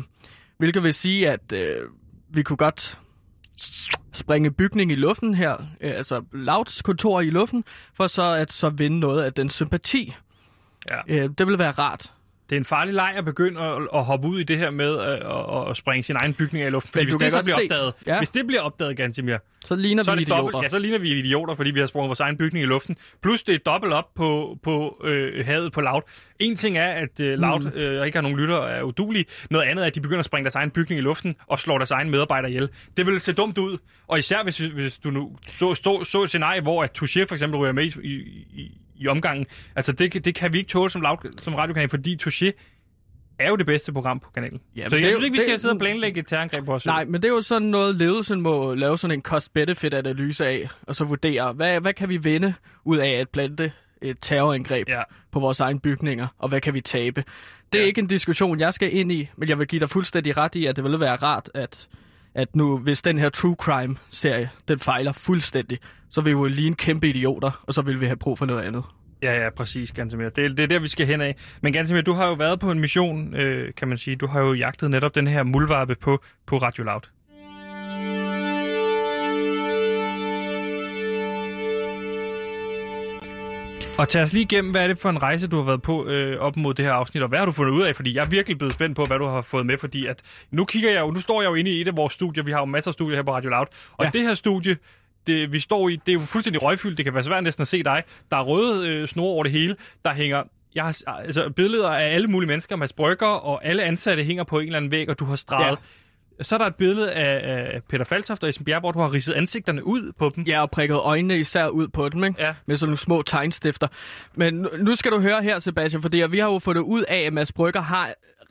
hvilket 0.58 0.82
vil 0.82 0.94
sige, 0.94 1.30
at 1.30 1.52
øh, 1.52 1.76
vi 2.28 2.42
kunne 2.42 2.56
godt 2.56 2.98
springe 4.12 4.50
bygning 4.50 4.92
i 4.92 4.94
luften 4.94 5.34
her, 5.34 5.52
øh, 5.80 5.90
altså 5.96 6.22
Louds 6.32 6.82
kontor 6.82 7.20
i 7.20 7.30
luften, 7.30 7.64
for 7.94 8.06
så 8.06 8.22
at 8.22 8.52
så 8.52 8.68
vinde 8.70 9.00
noget 9.00 9.22
af 9.22 9.32
den 9.32 9.50
sympati. 9.50 10.14
Ja. 10.90 11.00
Øh, 11.08 11.30
det 11.38 11.46
ville 11.46 11.58
være 11.58 11.70
rart. 11.70 12.12
Det 12.50 12.56
er 12.56 12.60
en 12.60 12.64
farlig 12.64 12.94
leg 12.94 13.12
at 13.16 13.24
begynde 13.24 13.60
at, 13.60 13.82
at 13.94 14.04
hoppe 14.04 14.28
ud 14.28 14.40
i 14.40 14.42
det 14.42 14.58
her 14.58 14.70
med 14.70 14.98
at, 14.98 15.70
at, 15.70 15.76
springe 15.76 16.02
sin 16.02 16.16
egen 16.16 16.34
bygning 16.34 16.62
af 16.64 16.68
i 16.68 16.70
luften. 16.70 16.92
Fordi 16.92 17.04
hvis 17.04 17.14
det 17.14 17.32
så 17.32 17.42
bliver 17.42 17.56
se- 17.56 17.62
opdaget, 17.64 17.92
Ja. 18.06 18.18
hvis 18.18 18.30
det 18.30 18.46
bliver 18.46 18.62
opdaget, 18.62 18.96
Gantimir, 18.96 19.36
Så 19.64 19.76
ligner 19.76 20.02
så 20.02 20.14
vi 20.14 20.20
idioter. 20.22 20.42
dobbelt, 20.42 20.62
ja, 20.62 20.68
så 20.68 20.78
ligner 20.78 20.98
vi 20.98 21.18
idioter, 21.18 21.54
fordi 21.54 21.70
vi 21.70 21.80
har 21.80 21.86
sprunget 21.86 22.08
vores 22.08 22.20
egen 22.20 22.36
bygning 22.36 22.62
i 22.62 22.66
luften. 22.66 22.96
Plus 23.22 23.42
det 23.42 23.54
er 23.54 23.58
dobbelt 23.58 23.92
op 23.92 24.14
på, 24.14 24.58
på 24.62 25.00
øh, 25.04 25.46
havet 25.46 25.72
på 25.72 25.80
Loud. 25.80 26.02
En 26.38 26.56
ting 26.56 26.78
er, 26.78 26.86
at 26.88 27.20
øh, 27.20 27.38
Loud 27.38 27.60
Mm. 27.60 27.78
øh, 27.80 28.06
ikke 28.06 28.16
har 28.16 28.22
nogen 28.22 28.38
lytter 28.38 28.56
er 28.56 28.82
udulige. 28.82 29.24
Noget 29.50 29.64
andet 29.66 29.82
er, 29.82 29.86
at 29.86 29.94
de 29.94 30.00
begynder 30.00 30.18
at 30.20 30.24
springe 30.26 30.44
deres 30.44 30.54
egen 30.54 30.70
bygning 30.70 30.98
i 30.98 31.02
luften 31.02 31.34
og 31.46 31.58
slår 31.58 31.78
deres 31.78 31.90
egen 31.90 32.10
medarbejdere 32.10 32.50
ihjel. 32.50 32.68
Det 32.96 33.06
vil 33.06 33.20
se 33.20 33.32
dumt 33.32 33.58
ud. 33.58 33.78
Og 34.08 34.18
især 34.18 34.42
hvis, 34.42 34.58
hvis 34.58 34.98
du 34.98 35.10
nu 35.10 35.36
så, 35.48 35.74
så, 35.74 36.04
så 36.04 36.22
et 36.22 36.28
scenarie, 36.28 36.60
hvor 36.60 36.82
at 36.82 37.02
Touché 37.02 37.24
for 37.28 37.32
eksempel 37.34 37.58
ryger 37.60 37.72
med 37.72 37.84
i, 37.84 38.08
i, 38.54 38.78
i, 38.96 39.06
omgangen. 39.08 39.46
Altså 39.76 39.92
det, 39.92 40.24
det 40.24 40.34
kan 40.34 40.52
vi 40.52 40.58
ikke 40.58 40.68
tåle 40.68 40.90
som, 40.90 41.00
Loud, 41.02 41.38
som 41.40 41.54
radiokanal, 41.54 41.88
fordi 41.88 42.18
Touché 42.22 42.50
er 43.38 43.48
jo 43.48 43.56
det 43.56 43.66
bedste 43.66 43.92
program 43.92 44.20
på 44.20 44.30
kanalen. 44.30 44.60
Jamen, 44.76 44.90
så 44.90 44.96
det 44.96 45.02
jeg 45.02 45.10
synes 45.10 45.24
ikke, 45.24 45.32
vi 45.32 45.38
det- 45.38 45.48
skal 45.48 45.60
sidde 45.60 45.72
og 45.72 45.78
planlægge 45.78 46.20
et 46.20 46.26
terrorangreb 46.26 46.64
på 46.64 46.74
os. 46.74 46.86
Nej, 46.86 47.04
men 47.04 47.22
det 47.22 47.28
er 47.28 47.32
jo 47.32 47.42
sådan 47.42 47.68
noget, 47.68 47.94
ledelsen 47.94 48.40
må 48.40 48.74
lave 48.74 48.98
sådan 48.98 49.18
en 49.18 49.22
cost-benefit-analyse 49.22 50.46
af, 50.46 50.68
og 50.82 50.94
så 50.96 51.04
vurdere, 51.04 51.52
hvad, 51.52 51.80
hvad 51.80 51.92
kan 51.94 52.08
vi 52.08 52.16
vinde 52.16 52.54
ud 52.84 52.98
af 52.98 53.08
at 53.10 53.28
plante 53.28 53.72
et 54.02 54.16
terrorangreb 54.22 54.88
Ja. 54.88 55.02
på 55.32 55.40
vores 55.40 55.60
egne 55.60 55.80
bygninger, 55.80 56.26
og 56.38 56.48
hvad 56.48 56.60
kan 56.60 56.74
vi 56.74 56.80
tabe? 56.80 57.24
Det 57.72 57.78
er 57.78 57.82
Ja. 57.82 57.88
ikke 57.88 58.00
en 58.00 58.06
diskussion, 58.06 58.60
jeg 58.60 58.74
skal 58.74 58.96
ind 58.96 59.12
i, 59.12 59.28
men 59.36 59.48
jeg 59.48 59.58
vil 59.58 59.66
give 59.66 59.80
dig 59.80 59.90
fuldstændig 59.90 60.36
ret 60.36 60.54
i, 60.54 60.66
at 60.66 60.76
det 60.76 60.84
ville 60.84 61.00
være 61.00 61.16
rart, 61.16 61.50
at, 61.54 61.88
at 62.34 62.56
nu, 62.56 62.78
hvis 62.78 63.02
den 63.02 63.18
her 63.18 63.28
true 63.28 63.56
crime-serie, 63.58 64.50
den 64.68 64.78
fejler 64.78 65.12
fuldstændig, 65.12 65.78
så 66.10 66.20
vil 66.20 66.34
vi 66.34 66.40
jo 66.40 66.44
lige 66.44 66.68
en 66.68 66.74
kæmpe 66.74 67.08
idioter, 67.08 67.62
og 67.62 67.74
så 67.74 67.82
vil 67.82 68.00
vi 68.00 68.06
have 68.06 68.16
brug 68.16 68.38
for 68.38 68.46
noget 68.46 68.62
andet. 68.62 68.84
Ja, 69.22 69.42
ja, 69.44 69.50
præcis, 69.50 69.92
Gantemir. 69.92 70.28
Det, 70.28 70.56
det 70.56 70.62
er 70.62 70.66
der, 70.66 70.78
vi 70.78 70.88
skal 70.88 71.06
hen 71.06 71.20
af. 71.20 71.36
Men 71.60 71.72
Gantemir, 71.72 72.00
du 72.00 72.12
har 72.12 72.26
jo 72.26 72.32
været 72.32 72.60
på 72.60 72.70
en 72.70 72.80
mission, 72.80 73.34
øh, 73.34 73.74
kan 73.76 73.88
man 73.88 73.98
sige. 73.98 74.16
Du 74.16 74.26
har 74.26 74.40
jo 74.40 74.52
jagtet 74.52 74.90
netop 74.90 75.14
den 75.14 75.26
her 75.26 75.42
mulvarpe 75.42 75.94
på, 75.94 76.22
på 76.46 76.58
Radio 76.58 76.84
Loud. 76.84 77.00
Og 83.98 84.08
tag 84.08 84.22
os 84.22 84.32
lige 84.32 84.42
igennem, 84.42 84.70
hvad 84.70 84.82
er 84.84 84.88
det 84.88 84.98
for 84.98 85.10
en 85.10 85.22
rejse, 85.22 85.46
du 85.48 85.56
har 85.56 85.62
været 85.64 85.82
på 85.82 86.06
øh, 86.06 86.40
op 86.40 86.56
mod 86.56 86.74
det 86.74 86.84
her 86.84 86.92
afsnit, 86.92 87.22
og 87.22 87.28
hvad 87.28 87.38
har 87.38 87.46
du 87.46 87.52
fundet 87.52 87.72
ud 87.72 87.82
af? 87.82 87.96
Fordi 87.96 88.14
jeg 88.16 88.24
er 88.24 88.28
virkelig 88.28 88.58
blevet 88.58 88.74
spændt 88.74 88.96
på, 88.96 89.06
hvad 89.06 89.18
du 89.18 89.26
har 89.26 89.42
fået 89.42 89.66
med, 89.66 89.78
fordi 89.78 90.06
at 90.06 90.20
nu 90.50 90.64
kigger 90.64 90.90
jeg 90.92 91.00
jo, 91.00 91.10
nu 91.10 91.20
står 91.20 91.42
jeg 91.42 91.48
jo 91.50 91.54
inde 91.54 91.70
i 91.70 91.80
et 91.80 91.88
af 91.88 91.96
vores 91.96 92.12
studier, 92.14 92.44
vi 92.44 92.52
har 92.52 92.58
jo 92.58 92.64
masser 92.64 92.90
af 92.90 92.92
studier 92.92 93.16
her 93.16 93.22
på 93.22 93.32
Radio 93.34 93.50
Loud, 93.50 93.66
og 93.92 94.04
Ja. 94.04 94.10
det 94.10 94.22
her 94.22 94.34
studie, 94.34 94.76
det, 95.26 95.52
vi 95.52 95.60
står 95.60 95.88
i, 95.88 95.96
det 95.96 96.08
er 96.08 96.12
jo 96.12 96.20
fuldstændig 96.20 96.62
røgfyldt, 96.62 96.96
det 96.96 97.04
kan 97.04 97.14
være 97.14 97.22
svært 97.22 97.42
næsten 97.44 97.62
at 97.62 97.68
se 97.68 97.82
dig. 97.82 98.02
Der 98.30 98.36
er 98.36 98.42
røde 98.42 98.88
øh, 98.88 99.08
snore 99.08 99.28
over 99.28 99.42
det 99.42 99.52
hele, 99.52 99.76
der 100.04 100.14
hænger 100.14 100.42
jeg 100.74 100.84
har, 100.84 101.02
altså, 101.06 101.50
billeder 101.50 101.88
af 101.88 102.14
alle 102.14 102.26
mulige 102.28 102.48
mennesker, 102.48 102.76
Mads 102.76 102.92
Brygger, 102.92 103.26
og 103.26 103.64
alle 103.64 103.82
ansatte 103.82 104.22
hænger 104.24 104.44
på 104.44 104.58
en 104.58 104.66
eller 104.66 104.76
anden 104.76 104.90
væg, 104.90 105.10
og 105.10 105.18
du 105.18 105.24
har 105.24 105.36
streget. 105.36 105.70
Ja. 105.70 105.76
Så 106.42 106.54
er 106.54 106.58
der 106.58 106.66
et 106.66 106.74
billede 106.74 107.12
af, 107.12 107.40
af 107.74 107.82
Peter 107.88 108.04
Faltoft 108.04 108.42
og 108.42 108.48
Esben 108.48 108.80
hvor 108.80 108.92
du 108.92 108.98
har 108.98 109.12
ridset 109.12 109.32
ansigterne 109.32 109.86
ud 109.86 110.12
på 110.18 110.32
dem. 110.36 110.44
Ja, 110.44 110.62
og 110.62 110.70
prikket 110.70 110.96
øjnene 110.96 111.38
især 111.38 111.68
ud 111.68 111.88
på 111.88 112.08
dem, 112.08 112.24
ikke? 112.24 112.42
Ja. 112.42 112.54
Med 112.66 112.76
sådan 112.76 112.88
nogle 112.88 112.96
små 112.98 113.22
tegnstifter. 113.22 113.88
Men 114.34 114.54
nu- 114.54 114.68
nu 114.78 114.94
skal 114.96 115.10
du 115.12 115.20
høre 115.20 115.42
her, 115.42 115.58
Sebastian, 115.58 116.02
fordi 116.02 116.22
vi 116.30 116.38
har 116.38 116.52
jo 116.52 116.58
fundet 116.58 116.82
ud 116.82 117.02
af, 117.08 117.18
at 117.20 117.32
Mads 117.32 117.52
Brygger 117.52 117.80
har 117.80 118.08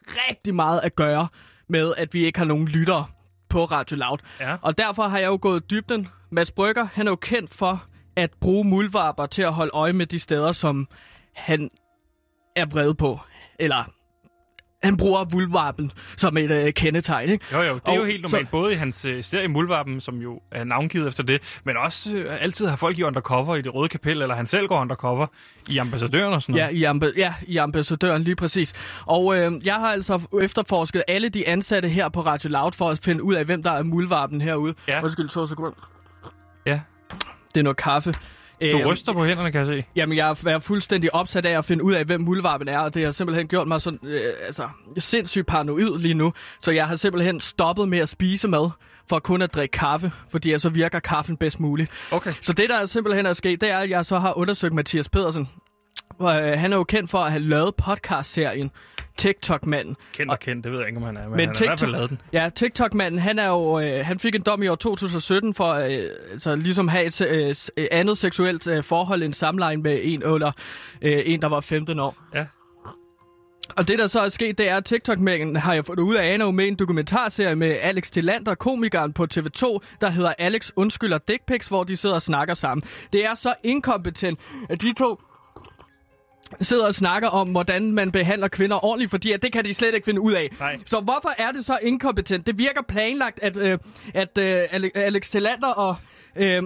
rigtig 0.07 0.55
meget 0.55 0.79
at 0.83 0.95
gøre 0.95 1.27
med, 1.69 1.93
at 1.97 2.13
vi 2.13 2.25
ikke 2.25 2.39
har 2.39 2.45
nogen 2.45 2.67
lyttere 2.67 3.05
på 3.49 3.65
Radio 3.65 3.97
Loud. 3.97 4.17
Ja. 4.39 4.55
Og 4.61 4.77
derfor 4.77 5.03
har 5.03 5.19
jeg 5.19 5.27
jo 5.27 5.39
gået 5.41 5.69
dybden. 5.71 6.07
Mads 6.31 6.51
Brygger, 6.51 6.87
han 6.93 7.07
er 7.07 7.11
jo 7.11 7.15
kendt 7.15 7.53
for 7.53 7.83
at 8.15 8.29
bruge 8.41 8.63
muldvarper 8.63 9.25
til 9.25 9.41
at 9.41 9.53
holde 9.53 9.71
øje 9.73 9.93
med 9.93 10.05
de 10.05 10.19
steder, 10.19 10.51
som 10.51 10.87
han 11.35 11.69
er 12.55 12.65
vred 12.65 12.93
på. 12.93 13.19
Eller 13.59 13.91
han 14.83 14.97
bruger 14.97 15.25
muldvarpen 15.33 15.91
som 16.17 16.37
et 16.37 16.51
øh, 16.65 16.73
kendetegn, 16.73 17.29
ikke? 17.29 17.45
Jo, 17.53 17.61
jo, 17.61 17.73
det 17.75 17.81
er 17.85 17.91
Og 17.91 17.97
jo 17.97 18.05
helt 18.05 18.21
normalt. 18.21 18.47
så- 18.47 18.51
Både 18.51 18.73
i 18.73 18.75
hans 18.75 19.05
øh, 19.05 19.23
serie 19.23 19.47
Muldvarpen, 19.47 20.01
som 20.01 20.17
jo 20.21 20.41
er 20.51 20.63
navngivet 20.63 21.07
efter 21.07 21.23
det, 21.23 21.41
men 21.63 21.77
også 21.77 22.11
øh, 22.13 22.37
altid 22.43 22.67
har 22.67 22.75
folk 22.75 22.97
i 22.99 23.03
undercover 23.03 23.55
i 23.55 23.61
det 23.61 23.73
røde 23.75 23.89
kapel, 23.89 24.21
eller 24.21 24.35
han 24.35 24.47
selv 24.47 24.67
går 24.67 24.81
undercover 24.81 25.27
i 25.67 25.77
ambassadøren 25.77 26.33
og 26.33 26.41
sådan 26.41 26.55
Ja, 26.55 26.61
noget. 26.65 26.77
i, 26.77 26.83
ambe- 26.83 27.13
ja, 27.17 27.33
i 27.47 27.57
ambassadøren 27.57 28.23
lige 28.23 28.35
præcis. 28.35 28.73
Og 29.05 29.37
øh, 29.37 29.51
jeg 29.65 29.75
har 29.75 29.87
altså 29.91 30.21
efterforsket 30.41 31.03
alle 31.07 31.29
de 31.29 31.47
ansatte 31.47 31.89
her 31.89 32.09
på 32.09 32.21
Radio 32.21 32.49
Loud 32.49 32.71
for 32.71 32.89
at 32.89 32.99
finde 33.03 33.23
ud 33.23 33.33
af, 33.33 33.45
hvem 33.45 33.63
der 33.63 33.71
er 33.71 33.83
muldvarpen 33.83 34.41
herude. 34.41 34.73
Ja. 34.87 35.03
Undskyld, 35.03 35.29
to 35.29 35.47
sekunder. 35.47 35.89
Ja. 36.65 36.79
Det 37.53 37.59
er 37.59 37.63
noget 37.63 37.77
kaffe. 37.77 38.13
Du 38.71 38.77
Øhm, 38.77 38.87
ryster 38.87 39.13
på 39.13 39.25
hænderne, 39.25 39.51
kan 39.51 39.59
jeg 39.59 39.67
se. 39.67 39.83
Jamen, 39.95 40.17
jeg 40.17 40.35
er 40.45 40.59
fuldstændig 40.59 41.15
opsat 41.15 41.45
af 41.45 41.57
at 41.57 41.65
finde 41.65 41.83
ud 41.83 41.93
af, 41.93 42.05
hvem 42.05 42.21
muldvarpen 42.21 42.67
er, 42.67 42.79
og 42.79 42.93
det 42.93 43.05
har 43.05 43.11
simpelthen 43.11 43.47
gjort 43.47 43.67
mig 43.67 43.81
sådan, 43.81 43.99
øh, 44.03 44.21
altså, 44.45 44.69
sindssygt 44.97 45.47
paranoid 45.47 45.97
lige 45.99 46.13
nu. 46.13 46.33
Så 46.61 46.71
jeg 46.71 46.87
har 46.87 46.95
simpelthen 46.95 47.41
stoppet 47.41 47.87
med 47.89 47.99
at 47.99 48.09
spise 48.09 48.47
mad, 48.47 48.69
for 49.09 49.19
kun 49.19 49.41
at 49.41 49.53
drikke 49.53 49.71
kaffe, 49.71 50.11
fordi 50.31 50.59
så 50.59 50.69
virker 50.69 50.99
kaffen 50.99 51.37
bedst 51.37 51.59
muligt. 51.59 51.91
Okay. 52.11 52.33
Så 52.41 52.53
det, 52.53 52.69
der 52.69 52.85
simpelthen 52.85 53.25
er 53.25 53.33
sket, 53.33 53.61
det 53.61 53.69
er, 53.69 53.77
at 53.77 53.89
jeg 53.89 54.05
så 54.05 54.19
har 54.19 54.37
undersøgt 54.37 54.73
Mathias 54.73 55.09
Pedersen. 55.09 55.49
Og, 56.23 56.49
øh, 56.49 56.59
han 56.59 56.73
er 56.73 56.77
jo 56.77 56.83
kendt 56.83 57.09
for 57.09 57.17
at 57.17 57.31
have 57.31 57.43
lavet 57.43 57.75
podcast-serien 57.75 58.71
TikTok-manden. 59.17 59.95
Kendt 60.13 60.31
og 60.31 60.39
kendt, 60.39 60.63
det 60.63 60.71
ved 60.71 60.79
jeg 60.79 60.87
ikke, 60.87 60.97
om 60.97 61.03
han 61.03 61.17
er, 61.17 61.27
men, 61.27 61.37
Men 61.37 61.39
han 61.39 61.55
har 61.55 61.63
i 61.63 61.67
hvert 61.67 61.79
fald 61.79 61.91
lavet 61.91 62.09
den. 62.09 62.21
Ja, 62.33 62.49
TikTok-manden, 62.55 63.19
han 63.19 63.39
er 63.39 63.47
jo, 63.47 63.79
øh, 63.79 64.05
han 64.05 64.19
fik 64.19 64.35
en 64.35 64.41
dom 64.41 64.63
i 64.63 64.67
år 64.67 64.75
2017 64.75 65.53
for 65.53 65.73
øh, 65.73 65.89
altså, 66.31 66.55
ligesom 66.55 66.87
have 66.87 67.05
et 67.05 67.21
øh, 67.21 67.55
øh, 67.77 67.87
andet 67.91 68.17
seksuelt 68.17 68.67
øh, 68.67 68.83
forhold 68.83 69.23
end 69.23 69.33
samleje 69.33 69.77
med 69.77 69.99
en 70.03 70.23
eller 70.23 70.51
øh, 71.01 71.21
en, 71.25 71.41
der 71.41 71.47
var 71.47 71.61
15 71.61 71.99
år. 71.99 72.15
Ja. 72.35 72.45
Og 73.75 73.87
det, 73.87 73.99
der 73.99 74.07
så 74.07 74.19
er 74.19 74.29
sket, 74.29 74.57
det 74.57 74.69
er, 74.69 74.75
at 74.75 74.85
TikTok-manden 74.85 75.55
har 75.55 75.73
jeg 75.73 75.85
fået 75.85 75.99
ud 75.99 76.15
af, 76.15 76.37
jo 76.39 76.51
med 76.51 76.67
en 76.67 76.75
dokumentarserie 76.75 77.55
med 77.55 77.77
Alex 77.81 78.11
Tillander, 78.11 78.55
komikeren 78.55 79.13
på 79.13 79.27
TV2, 79.33 79.79
der 80.01 80.09
hedder 80.09 80.33
Alex 80.37 80.71
Undskylder 80.75 81.17
Dick 81.17 81.45
Pics, 81.47 81.67
hvor 81.67 81.83
de 81.83 81.97
sidder 81.97 82.15
og 82.15 82.21
snakker 82.21 82.53
sammen. 82.53 82.83
Det 83.13 83.25
er 83.25 83.35
så 83.35 83.53
inkompetent, 83.63 84.39
at 84.69 84.81
de 84.81 84.93
to 84.93 85.21
sidder 86.61 86.85
og 86.87 86.95
snakker 86.95 87.29
om, 87.29 87.49
hvordan 87.49 87.91
man 87.91 88.11
behandler 88.11 88.47
kvinder 88.47 88.85
ordentligt, 88.85 89.11
fordi 89.11 89.31
at 89.31 89.43
det 89.43 89.53
kan 89.53 89.65
de 89.65 89.73
slet 89.73 89.93
ikke 89.95 90.05
finde 90.05 90.21
ud 90.21 90.33
af. 90.33 90.49
Nej. 90.59 90.79
Så 90.85 90.99
hvorfor 90.99 91.33
er 91.37 91.51
det 91.51 91.65
så 91.65 91.77
inkompetent? 91.81 92.47
Det 92.47 92.57
virker 92.57 92.81
planlagt, 92.81 93.39
at, 93.41 93.57
øh, 93.57 93.77
at 94.13 94.37
øh, 94.37 94.63
Ale- 94.63 94.91
Alex 94.95 95.29
Tillander 95.29 95.67
og... 95.67 95.95
Øh, 96.35 96.63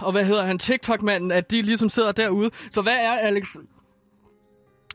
og 0.00 0.12
hvad 0.12 0.24
hedder 0.24 0.42
han, 0.42 0.58
TikTok-manden, 0.58 1.30
at 1.32 1.50
de 1.50 1.62
ligesom 1.62 1.88
sidder 1.88 2.12
derude. 2.12 2.50
Så 2.72 2.82
hvad 2.82 2.96
er 2.96 3.12
Alex... 3.12 3.46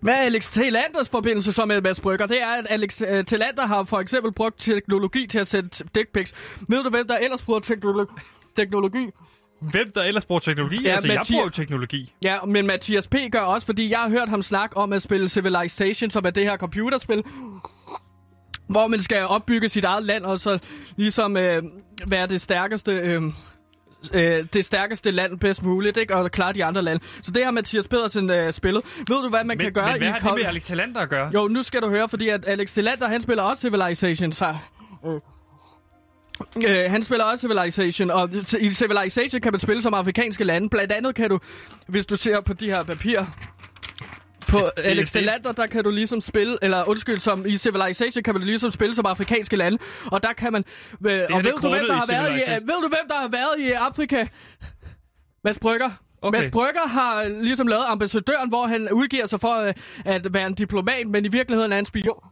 Hvad 0.02 0.14
er 0.14 0.18
Alex 0.18 0.52
Tillanders 0.52 1.10
forbindelse 1.10 1.52
så 1.52 1.66
med 1.66 1.82
Mads 1.82 2.00
Brygger? 2.00 2.26
Det 2.26 2.42
er, 2.42 2.48
at 2.48 2.68
Alex 2.70 3.02
uh, 3.02 3.08
Tillander 3.26 3.68
har 3.68 3.84
for 3.84 4.00
eksempel 4.00 4.32
brugt 4.32 4.60
teknologi 4.60 5.28
til 5.28 5.40
at 5.40 5.48
sende 5.48 5.70
dick 5.96 6.14
pics. 6.14 6.34
Ved 6.68 6.84
du, 6.84 6.90
hvem 6.90 7.08
der 7.08 7.18
ellers 7.18 7.42
bruger 7.42 7.60
teknologi? 7.60 8.12
teknologi? 8.56 9.10
Hvem 9.62 9.92
der 9.96 10.04
ellers 10.04 10.26
bruger 10.26 10.40
teknologi? 10.40 10.84
Ja, 10.84 10.92
altså, 10.92 11.08
jeg 11.08 11.20
Mathias- 11.20 11.32
bruger 11.32 11.44
jo 11.44 11.50
teknologi. 11.50 12.14
Ja, 12.24 12.38
men 12.48 12.68
Mathias 12.68 13.08
P. 13.08 13.16
gør 13.32 13.40
også, 13.40 13.66
fordi 13.66 13.90
jeg 13.90 14.00
har 14.00 14.10
hørt 14.10 14.30
ham 14.30 14.42
snakke 14.42 14.78
om 14.78 14.94
at 14.94 15.02
spille 15.02 15.30
Civilization, 15.30 16.10
som 16.10 16.26
er 16.26 16.30
det 16.30 16.44
her 16.44 16.58
computerspil, 16.58 17.24
hvor 18.68 18.88
man 18.88 19.02
skal 19.02 19.26
opbygge 19.26 19.70
sit 19.70 19.84
eget 19.84 20.04
land, 20.06 20.24
og 20.26 20.40
så 20.40 20.60
ligesom 20.96 21.38
øh, 21.38 21.64
være 22.08 22.28
det 22.28 22.42
stærkeste... 22.42 22.92
Øh, 22.92 23.22
øh, 24.14 24.46
det 24.54 24.66
stærkeste 24.66 25.12
land 25.12 25.40
bedst 25.40 25.64
muligt, 25.64 25.98
ikke? 25.98 26.16
Og 26.16 26.32
klare 26.32 26.54
de 26.54 26.66
andre 26.66 26.82
lande. 26.82 27.04
Så 27.22 27.32
det 27.32 27.44
har 27.44 27.52
Mathias 27.52 27.88
Pedersen 27.88 28.30
øh, 28.30 28.54
spillet. 28.54 28.84
Ved 28.98 29.24
du, 29.24 29.30
hvad 29.30 29.44
man 29.44 29.58
Men, 29.58 29.60
kan 29.66 29.74
gøre 29.74 29.92
men 29.92 29.98
hvad 29.98 30.08
i... 30.08 30.12
har 30.12 30.30
det 30.30 30.38
med 30.40 30.46
Alex 30.46 30.64
Talander 30.66 31.00
at 31.02 31.10
gøre? 31.10 31.32
Jo, 31.34 31.48
nu 31.48 31.64
skal 31.64 31.82
du 31.82 31.90
høre, 31.90 32.10
fordi 32.10 32.30
at 32.30 32.46
Alex 32.48 32.74
Tillander, 32.74 33.08
han 33.08 33.22
spiller 33.22 33.44
også 33.44 33.62
Civilization, 33.62 34.32
så... 34.32 34.56
Øh. 35.06 35.12
Øh, 36.68 36.92
han 36.92 37.04
spiller 37.04 37.26
også 37.26 37.42
Civilization, 37.42 38.12
og 38.12 38.30
i 38.60 38.70
Civilization 38.70 39.42
kan 39.42 39.54
man 39.54 39.60
spille 39.60 39.82
som 39.82 39.94
afrikanske 39.94 40.44
lande. 40.44 40.70
Blandt 40.70 40.92
andet 40.92 41.16
kan 41.16 41.30
du, 41.30 41.40
hvis 41.88 42.06
du 42.06 42.16
ser 42.16 42.42
på 42.42 42.54
de 42.54 42.66
her 42.66 42.84
papirer, 42.84 43.26
på 44.48 44.70
Alex 44.78 45.12
Tillander, 45.12 45.52
der 45.52 45.68
kan 45.68 45.84
du 45.84 45.90
ligesom 45.90 46.22
spille, 46.22 46.58
eller 46.62 46.90
undskyld, 46.90 47.20
som 47.20 47.46
i 47.46 47.58
Civilization 47.58 48.24
kan 48.24 48.34
man 48.34 48.44
ligesom 48.44 48.72
spille 48.72 48.96
som 48.96 49.06
afrikanske 49.06 49.56
lande, 49.56 49.78
og 50.12 50.24
der 50.24 50.34
kan 50.34 50.54
man... 50.54 50.64
Øh, 51.08 51.22
og 51.30 51.44
det 51.44 51.54
ved 51.54 51.62
du, 51.62 51.70
hvem 51.70 51.86
der 51.86 51.94
har 51.94 52.06
været 52.08 52.38
i, 52.38 52.52
ved 52.52 52.82
du, 52.82 52.88
hvem 52.88 53.08
der 53.08 53.16
har 53.16 53.28
været 53.28 53.68
i 53.68 53.72
Afrika? 53.72 54.28
Mads 55.44 55.60
Brygger. 55.60 55.90
Okay. 56.22 56.40
Mads 56.40 56.52
Brygger 56.52 56.88
har 56.88 57.28
ligesom 57.42 57.68
lavet 57.68 57.84
ambassadøren, 57.88 58.50
hvor 58.50 58.68
han 58.68 58.92
udgiver 58.92 59.26
sig 59.26 59.42
for 59.42 59.56
øh, 59.56 59.74
at 60.06 60.34
være 60.34 60.48
en 60.48 60.54
diplomat, 60.54 61.08
men 61.08 61.26
i 61.26 61.28
virkeligheden 61.28 61.74
er 61.74 61.80
en 61.80 61.86
spion. 61.86 62.29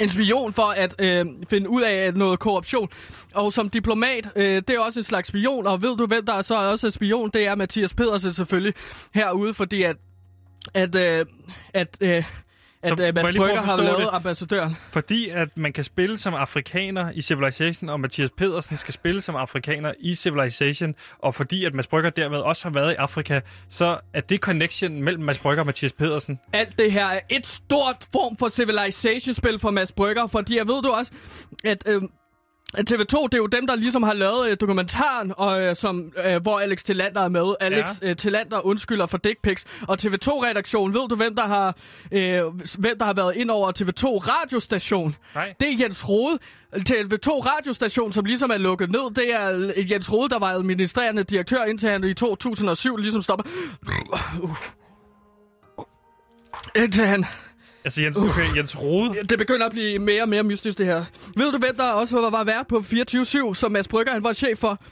En 0.00 0.08
spion 0.08 0.52
for 0.52 0.62
at 0.62 0.94
øh, 0.98 1.26
finde 1.50 1.68
ud 1.68 1.82
af 1.82 2.14
noget 2.14 2.38
korruption. 2.38 2.88
Og 3.34 3.52
som 3.52 3.70
diplomat, 3.70 4.28
øh, 4.36 4.62
det 4.68 4.70
er 4.70 4.80
også 4.80 5.00
en 5.00 5.04
slags 5.04 5.28
spion. 5.28 5.66
Og 5.66 5.82
ved 5.82 5.96
du, 5.96 6.06
hvem 6.06 6.26
der 6.26 6.32
er 6.32 6.42
så 6.42 6.70
også 6.70 6.86
er 6.86 6.90
spion? 6.90 7.30
Det 7.30 7.46
er 7.46 7.54
Mathias 7.54 7.94
Pedersen 7.94 8.32
selvfølgelig 8.32 8.74
herude, 9.14 9.54
fordi 9.54 9.82
at, 9.82 9.96
at, 10.74 10.94
øh, 10.94 11.26
at, 11.74 11.96
øh, 12.00 12.24
at 12.86 12.98
Så 12.98 13.04
jeg 13.04 13.14
Mads 13.14 13.36
Brygger 13.36 13.60
har 13.62 13.76
lavet 13.76 13.98
det? 13.98 14.08
ambassadøren. 14.12 14.76
Fordi 14.92 15.28
at 15.28 15.48
man 15.56 15.72
kan 15.72 15.84
spille 15.84 16.18
som 16.18 16.34
afrikaner 16.34 17.10
i 17.14 17.20
Civilization, 17.20 17.88
og 17.88 18.00
Mathias 18.00 18.30
Pedersen 18.30 18.76
skal 18.76 18.94
spille 18.94 19.22
som 19.22 19.36
afrikaner 19.36 19.92
i 19.98 20.14
Civilization, 20.14 20.94
og 21.18 21.34
fordi 21.34 21.64
at 21.64 21.74
Mads 21.74 21.86
Brygger 21.86 22.10
dermed 22.10 22.38
også 22.38 22.64
har 22.64 22.70
været 22.74 22.92
i 22.92 22.94
Afrika, 22.94 23.40
så 23.68 23.98
er 24.14 24.20
det 24.20 24.40
connection 24.40 25.02
mellem 25.02 25.22
Mads 25.22 25.38
Brygger 25.38 25.62
og 25.62 25.66
Mathias 25.66 25.92
Pedersen. 25.92 26.40
Alt 26.52 26.78
det 26.78 26.92
her 26.92 27.06
er 27.06 27.20
et 27.28 27.46
stort 27.46 28.06
form 28.12 28.36
for 28.36 28.48
civilization-spil 28.48 29.58
for 29.58 29.70
Mads 29.70 29.92
Brygger, 29.92 30.26
fordi 30.26 30.56
jeg 30.56 30.68
ved 30.68 30.82
du 30.82 30.90
også, 30.90 31.12
at... 31.64 31.82
Øh, 31.86 32.02
at 32.02 32.08
TV2, 32.74 33.22
det 33.24 33.34
er 33.34 33.38
jo 33.38 33.46
dem, 33.46 33.66
der 33.66 33.74
ligesom 33.74 34.02
har 34.02 34.12
lavet 34.12 34.50
øh, 34.50 34.56
dokumentaren, 34.60 35.32
og, 35.36 35.62
øh, 35.62 35.76
som, 35.76 36.12
øh, 36.26 36.42
hvor 36.42 36.58
Alex 36.58 36.82
Tillander 36.82 37.20
er 37.22 37.28
med. 37.28 37.54
Alex 37.60 37.90
Ja. 38.02 38.10
øh, 38.10 38.16
Tillander 38.16 38.66
undskylder 38.66 39.06
for 39.06 39.18
dick 39.18 39.42
pics. 39.42 39.64
Og 39.88 39.98
TV2-redaktionen, 40.02 40.94
ved 40.94 41.08
du, 41.08 41.14
hvem 41.14 41.36
der 41.36 41.42
har, 41.46 41.76
øh, 42.12 42.42
hvem 42.78 42.98
der 42.98 43.04
har 43.04 43.12
været 43.14 43.36
ind 43.36 43.50
over 43.50 43.72
TV2-radiostation? 43.78 45.16
Nej. 45.34 45.54
Det 45.60 45.68
er 45.72 45.76
Jens 45.80 46.08
Rode. 46.08 46.38
TV2-radiostation, 46.76 48.12
som 48.12 48.24
ligesom 48.24 48.50
er 48.50 48.56
lukket 48.58 48.90
ned, 48.90 49.14
det 49.14 49.34
er 49.34 49.72
øh, 49.76 49.90
Jens 49.92 50.12
Rode, 50.12 50.28
der 50.28 50.38
var 50.38 50.46
administrerende 50.46 51.22
direktør 51.24 51.64
indtil 51.64 51.88
han 51.90 52.04
i 52.04 52.14
2007 52.14 52.96
ligesom 52.96 53.22
stopper. 53.22 53.44
Indtil 56.76 57.06
han 57.06 57.24
Altså 57.86 58.02
Jens, 58.02 58.16
okay, 58.16 58.56
Jens 58.56 58.80
Rode. 58.80 59.14
det 59.28 59.38
begynder 59.38 59.66
at 59.66 59.72
blive 59.72 59.98
mere 59.98 60.22
og 60.22 60.28
mere 60.28 60.42
mystisk, 60.42 60.78
det 60.78 60.86
her. 60.86 61.04
Ved 61.36 61.52
du, 61.52 61.58
hvem 61.58 61.76
der 61.76 61.90
også 61.90 62.20
var, 62.20 62.30
var 62.30 62.44
vært 62.44 62.66
på 62.66 62.76
24-7, 62.76 63.54
som 63.54 63.72
Mads 63.72 63.88
Brygger 63.88 64.12
han 64.12 64.24
var 64.24 64.32
chef 64.32 64.58
for? 64.58 64.82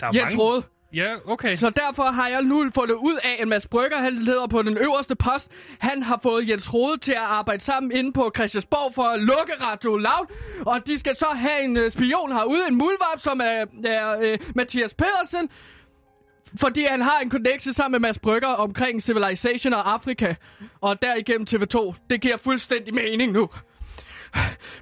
Der 0.00 0.06
er 0.06 0.10
Jens 0.14 0.22
mange... 0.22 0.38
Rode. 0.38 0.62
Ja, 0.94 1.14
okay. 1.26 1.56
Så 1.56 1.70
derfor 1.70 2.02
har 2.02 2.28
jeg 2.28 2.42
nu 2.42 2.70
fundet 2.74 2.94
ud 2.94 3.18
af, 3.24 3.36
at 3.42 3.48
Mads 3.48 3.66
Brygger, 3.66 3.96
han 3.96 4.12
leder 4.12 4.46
på 4.46 4.62
den 4.62 4.78
øverste 4.78 5.16
post. 5.16 5.50
Han 5.78 6.02
har 6.02 6.20
fået 6.22 6.48
Jens 6.48 6.74
Rode 6.74 6.98
til 6.98 7.12
at 7.12 7.18
arbejde 7.18 7.64
sammen 7.64 7.92
inde 7.92 8.12
på 8.12 8.32
Christiansborg 8.36 8.94
for 8.94 9.02
at 9.02 9.20
lukke 9.20 9.52
Radio 9.60 9.96
Loud. 9.96 10.26
Og 10.66 10.86
de 10.86 10.98
skal 10.98 11.16
så 11.16 11.26
have 11.34 11.64
en 11.64 11.76
øh, 11.76 11.90
spion 11.90 12.32
herude, 12.32 12.62
en 12.68 12.74
mulvarp, 12.74 13.20
som 13.20 13.40
er, 13.44 13.64
er 13.84 14.20
øh, 14.20 14.38
Mathias 14.54 14.94
Pedersen. 14.94 15.48
Fordi 16.60 16.84
han 16.84 17.02
har 17.02 17.20
en 17.20 17.30
connection 17.30 17.74
sammen 17.74 18.00
med 18.00 18.08
Mads 18.08 18.18
Brygger 18.18 18.48
omkring 18.48 19.02
Civilization 19.02 19.72
og 19.72 19.92
Afrika. 19.92 20.34
Og 20.80 21.02
derigennem 21.02 21.46
TV2. 21.50 21.94
Det 22.10 22.20
giver 22.20 22.36
fuldstændig 22.36 22.94
mening 22.94 23.32
nu. 23.32 23.48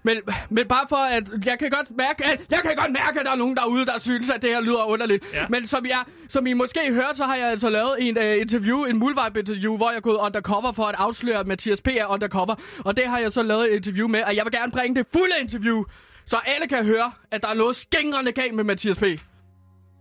Men, 0.03 0.17
men 0.51 0.69
bare 0.69 0.87
for 0.89 0.97
at... 0.97 1.25
Jeg 1.45 1.59
kan 1.59 1.71
godt 1.71 1.97
mærke, 1.97 2.25
at, 2.27 2.41
jeg 2.51 2.59
kan 2.63 2.77
godt 2.77 2.93
mærke, 2.93 3.21
at 3.21 3.27
der 3.27 3.33
er 3.33 3.37
nogen 3.37 3.57
derude, 3.57 3.87
der 3.87 3.99
synes, 3.99 4.31
at 4.31 4.43
det 4.43 4.51
her 4.51 4.61
lyder 4.61 4.85
underligt. 4.85 5.25
Ja. 5.35 5.47
Men 5.51 5.67
som, 5.67 5.87
jeg, 5.87 6.03
som 6.29 6.47
I 6.47 6.53
måske 6.53 6.81
hørte, 6.93 7.17
så 7.17 7.25
har 7.25 7.37
jeg 7.37 7.49
altså 7.49 7.71
lavet 7.71 7.97
en 7.99 8.19
uh, 8.19 8.41
interview, 8.41 8.85
en 8.85 8.99
mulvibe-interview, 8.99 9.77
hvor 9.77 9.91
jeg 9.91 9.97
er 9.97 10.01
gået 10.01 10.17
undercover 10.17 10.73
for 10.73 10.85
at 10.85 10.95
afsløre, 10.99 11.39
at 11.39 11.47
Mathias 11.47 11.81
P. 11.81 11.89
er 11.89 12.07
undercover. 12.07 12.55
Og 12.85 12.97
det 12.97 13.07
har 13.07 13.19
jeg 13.19 13.33
så 13.33 13.43
lavet 13.43 13.73
et 13.73 13.77
interview 13.77 14.09
med, 14.09 14.23
og 14.23 14.37
jeg 14.37 14.45
vil 14.45 14.53
gerne 14.53 14.73
bringe 14.73 14.97
det 14.97 15.07
fulde 15.13 15.35
interview, 15.41 15.85
så 16.27 16.37
alle 16.37 16.67
kan 16.67 16.85
høre, 16.85 17.13
at 17.31 17.43
der 17.43 17.49
er 17.49 17.55
noget 17.55 17.77
skængrende 17.77 18.33
galt 18.33 18.55
med 18.55 18.65
Mathias 18.65 18.99
P. 18.99 19.05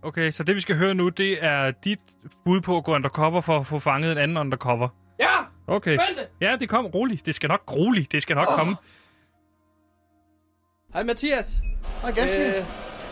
Okay, 0.04 0.30
så 0.30 0.42
det 0.42 0.56
vi 0.56 0.60
skal 0.60 0.76
høre 0.76 0.94
nu, 0.94 1.08
det 1.08 1.44
er 1.44 1.70
dit 1.70 1.98
bud 2.44 2.60
på 2.60 2.76
at 2.76 2.84
gå 2.84 2.94
undercover 2.94 3.40
for 3.40 3.58
at 3.58 3.66
få 3.66 3.78
fanget 3.78 4.12
en 4.12 4.18
anden 4.18 4.36
undercover. 4.36 4.88
Ja! 5.20 5.34
Okay. 5.66 5.90
Vent 5.90 6.18
det! 6.18 6.26
Ja, 6.40 6.56
det 6.60 6.68
kom 6.68 6.86
roligt. 6.86 7.26
Det 7.26 7.34
skal 7.34 7.48
nok 7.48 7.62
roligt. 7.72 8.12
Det 8.12 8.22
skal 8.22 8.36
nok 8.36 8.48
oh. 8.50 8.58
komme. 8.58 8.76
Hej 10.92 11.02
Mathias. 11.02 11.60
Hej, 12.02 12.12
ganske. 12.12 12.46
Øh, 12.46 12.64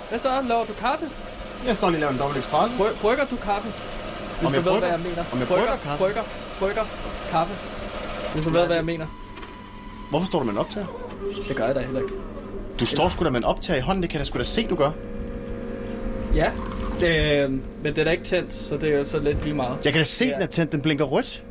hvad 0.08 0.18
så? 0.18 0.28
Laver 0.48 0.64
du 0.64 0.72
kaffe? 0.72 1.06
Jeg 1.66 1.76
står 1.76 1.90
lige 1.90 1.96
og 1.96 2.00
laver 2.00 2.12
en 2.12 2.18
dobbelt 2.18 2.38
espresso. 2.44 2.76
Bry- 2.84 3.00
brygger 3.02 3.24
du 3.24 3.36
kaffe? 3.36 3.68
Hvis 3.68 4.46
Om 4.46 4.50
du 4.52 4.56
jeg 4.56 4.64
ved, 4.64 4.72
brygger? 4.72 4.88
hvad 4.88 4.98
jeg 4.98 5.00
mener. 5.08 5.22
Om 5.32 5.38
jeg 5.38 5.48
brygger, 5.48 5.66
brygger 5.66 5.82
kaffe? 5.86 5.98
Brygger, 6.02 6.24
brygger, 6.60 6.84
kaffe. 7.34 7.54
Hvis 8.34 8.44
du 8.46 8.50
ved, 8.50 8.66
hvad 8.66 8.76
jeg 8.76 8.84
mener. 8.84 9.06
Hvorfor 10.10 10.26
står 10.26 10.38
du 10.38 10.44
med 10.44 10.52
en 10.52 10.58
optager? 10.58 10.86
Det 11.48 11.56
gør 11.56 11.66
jeg 11.66 11.74
da 11.74 11.80
heller 11.80 12.00
ikke. 12.00 12.14
Du 12.80 12.86
står 12.86 13.08
sgu 13.08 13.24
da 13.24 13.30
med 13.30 13.40
en 13.40 13.48
optager 13.52 13.78
i 13.78 13.80
hånden, 13.80 14.02
det 14.02 14.10
kan 14.10 14.18
jeg 14.18 14.24
da 14.24 14.28
sgu 14.30 14.38
da 14.38 14.44
se, 14.44 14.66
du 14.68 14.76
gør. 14.76 14.90
Ja, 16.34 16.50
øh, 16.96 17.50
men 17.82 17.96
det 17.96 17.98
er 17.98 18.10
ikke 18.10 18.24
tændt, 18.24 18.54
så 18.54 18.76
det 18.76 18.94
er 18.94 19.04
så 19.04 19.18
lidt 19.18 19.42
lige 19.42 19.54
meget. 19.54 19.78
Jeg 19.84 19.92
kan 19.92 20.00
da 20.00 20.04
se, 20.04 20.24
Ja. 20.24 20.32
den 20.34 20.42
er 20.42 20.46
tændt, 20.46 20.72
den 20.72 20.80
blinker 20.80 21.04
rødt. 21.04 21.44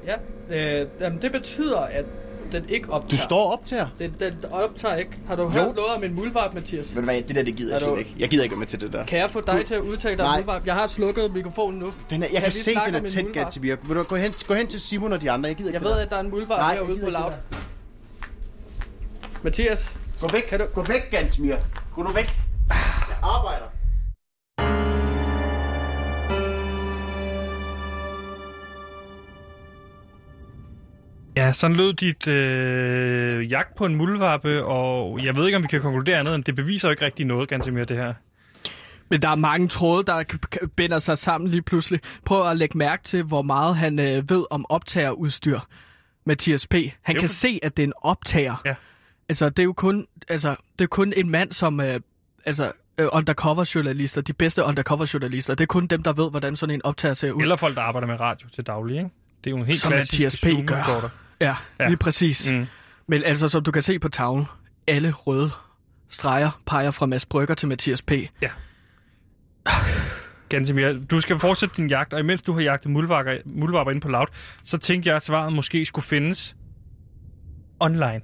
Ja, 0.50 0.82
øh, 0.82 0.88
jamen, 1.02 1.22
det 1.22 1.32
betyder, 1.32 1.80
at 1.80 2.06
den 2.52 2.66
ikke 2.70 2.90
optager. 2.90 3.10
Du 3.10 3.18
står 3.18 3.40
og 3.46 3.52
optager. 3.54 3.88
Den, 4.00 4.16
den 4.20 4.34
optager 4.52 4.96
ikke. 4.96 5.12
Har 5.28 5.36
du 5.36 5.48
hørt 5.48 5.76
noget 5.76 5.96
om 5.96 6.04
en 6.04 6.14
mulvarp, 6.16 6.54
Mathias? 6.54 6.88
Du 6.96 7.02
hvad, 7.02 7.22
det 7.22 7.36
der, 7.36 7.44
det 7.44 7.56
gider 7.56 7.74
jeg 7.76 7.82
du- 7.82 7.86
slet 7.86 8.00
ikke. 8.00 8.16
Jeg 8.20 8.30
gider 8.30 8.44
ikke 8.44 8.56
med 8.56 8.68
til 8.68 8.80
det 8.82 8.94
der. 8.94 9.06
Kan 9.06 9.20
jeg 9.20 9.30
få 9.32 9.42
dig 9.48 9.66
til 9.66 9.76
at 9.76 9.82
udtale 9.82 10.18
dig 10.18 10.26
om 10.26 10.36
mulvarp? 10.38 10.66
Jeg 10.68 10.74
har 10.74 10.88
slukket 10.88 11.34
mikrofonen 11.34 11.80
nu. 11.80 11.94
Den 12.10 12.24
er, 12.24 12.28
jeg 12.34 12.42
kan, 12.42 12.48
vi 12.48 12.52
se, 12.52 12.72
den 12.72 12.78
er 12.96 13.00
muldvarp? 13.00 13.34
Gatsby. 13.34 13.66
Vil 13.88 13.96
du 13.96 14.04
gå 14.04 14.16
hen, 14.16 14.34
gå 14.48 14.54
hen 14.54 14.68
til 14.68 14.80
Simon 14.80 15.14
og 15.14 15.22
de 15.22 15.32
andre? 15.32 15.48
Jeg 15.48 15.56
gider 15.56 15.70
ikke 15.70 15.78
Jeg 15.78 15.84
ved, 15.84 15.92
der. 15.92 15.98
at 16.06 16.10
der 16.10 16.16
er 16.16 16.20
en 16.20 16.30
mulvarp 16.30 16.60
jeg 16.60 16.70
herude 16.78 17.00
på 17.00 17.06
det 17.10 17.38
Mathias, 19.44 19.92
Gå 20.22 20.28
væk, 20.28 20.42
Kan 20.42 20.60
du- 20.60 20.66
gå 20.74 20.82
væk, 20.84 21.12
Gansmir. 21.12 21.56
Gå 21.96 22.04
nu 22.04 22.10
væk. 22.12 22.30
Jeg 22.70 23.18
arbejder. 23.22 23.66
Ja, 31.52 31.54
sådan 31.54 31.78
lød 31.78 31.94
dit 31.94 32.28
øh, 32.28 33.52
jagt 33.52 33.76
på 33.76 33.86
en 33.86 33.96
muldvarpe, 33.96 34.66
og 34.66 35.26
jeg 35.26 35.36
ved 35.36 35.46
ikke, 35.46 35.56
om 35.56 35.64
vi 35.64 35.68
kan 35.68 35.82
konkludere 35.82 36.18
andet, 36.18 36.36
end 36.36 36.44
det 36.44 36.56
beviser 36.56 36.88
jo 36.88 36.92
ikke 36.92 37.06
rigtig 37.06 37.26
noget, 37.26 37.50
ganske 37.50 37.72
mere 37.72 37.84
det 37.84 37.98
her. 37.98 38.14
Men 39.10 39.22
der 39.22 39.30
er 39.30 39.36
mange 39.36 39.68
tråde, 39.68 40.04
der 40.04 40.24
binder 40.76 41.00
sig 41.00 41.18
sammen 41.18 41.50
lige 41.50 41.62
pludselig. 41.62 42.00
Prøv 42.26 42.50
at 42.50 42.58
lægge 42.58 42.78
mærke 42.78 43.04
til, 43.04 43.24
hvor 43.24 43.42
meget 43.42 43.76
han 43.76 44.00
øh, 44.00 44.30
ved 44.30 44.46
om 44.50 44.66
optagerudstyr. 44.70 45.60
Mathias 46.26 46.68
P. 46.68 46.74
Han 47.02 47.16
Jo, 47.16 47.20
kan 47.20 47.30
se, 47.30 47.60
at 47.64 47.78
det 47.78 47.84
er 47.84 47.88
en 47.88 47.94
optager. 48.02 48.56
Ja. 48.66 48.76
Altså, 49.30 49.50
det 49.50 49.60
er 49.60 49.64
jo 49.64 49.74
kun, 49.74 50.06
altså, 50.30 50.56
det 50.80 50.84
er 50.84 50.90
kun 50.90 51.14
en 51.18 51.30
mand, 51.30 51.52
som... 51.52 51.80
Øh, 51.80 52.00
altså, 52.46 52.72
øh, 52.98 53.08
undercover-journalister, 53.14 54.22
de 54.22 54.34
bedste 54.34 54.64
undercover-journalister, 54.64 55.56
det 55.56 55.64
er 55.64 55.68
kun 55.68 55.88
dem, 55.88 56.04
der 56.04 56.14
ved, 56.14 56.30
hvordan 56.30 56.56
sådan 56.56 56.76
en 56.76 56.86
optager 56.86 57.14
ser 57.14 57.32
ud. 57.32 57.42
Eller 57.42 57.56
folk, 57.56 57.76
der 57.76 57.82
arbejder 57.82 58.08
med 58.08 58.20
radio 58.20 58.50
til 58.50 58.64
daglig, 58.64 58.98
ikke? 58.98 59.10
Det 59.44 59.48
er 59.48 59.52
jo 59.52 59.58
en 59.58 59.66
helt 59.66 59.80
Som 59.80 59.92
klassisk 59.92 60.44
Mathias 60.44 60.64
P. 60.64 60.68
gør. 60.68 61.12
Ja, 61.42 61.46
Ja. 61.46 61.56
ja, 61.80 61.88
lige 61.88 61.98
præcis. 61.98 62.52
Mm. 62.52 62.66
Men 63.08 63.24
altså, 63.24 63.48
som 63.48 63.64
du 63.64 63.72
kan 63.72 63.82
se 63.82 64.00
på 64.00 64.10
tavlen, 64.10 64.46
alle 64.88 65.12
røde 65.12 65.52
streger 66.10 66.62
peger 66.66 66.92
fra 66.92 67.06
Mads 67.06 67.26
Brygger 67.26 67.56
til 67.56 67.68
Mathias 67.68 68.02
P. 68.02 68.12
Gansimir, 70.50 70.94
du 71.12 71.22
skal 71.22 71.40
fortsætte 71.40 71.76
din 71.78 71.90
jagt, 71.90 72.14
og 72.14 72.20
imens 72.20 72.42
du 72.42 72.54
har 72.54 72.62
jagtet 72.62 72.92
muldvarper, 72.92 73.38
muldvarper 73.46 73.92
inde 73.92 74.02
på 74.02 74.10
Loud, 74.10 74.26
så 74.64 74.78
tænkte 74.78 75.08
jeg, 75.10 75.16
at 75.16 75.26
svaret 75.26 75.54
måske 75.54 75.86
skulle 75.86 76.06
findes 76.06 76.56
online. 77.80 78.22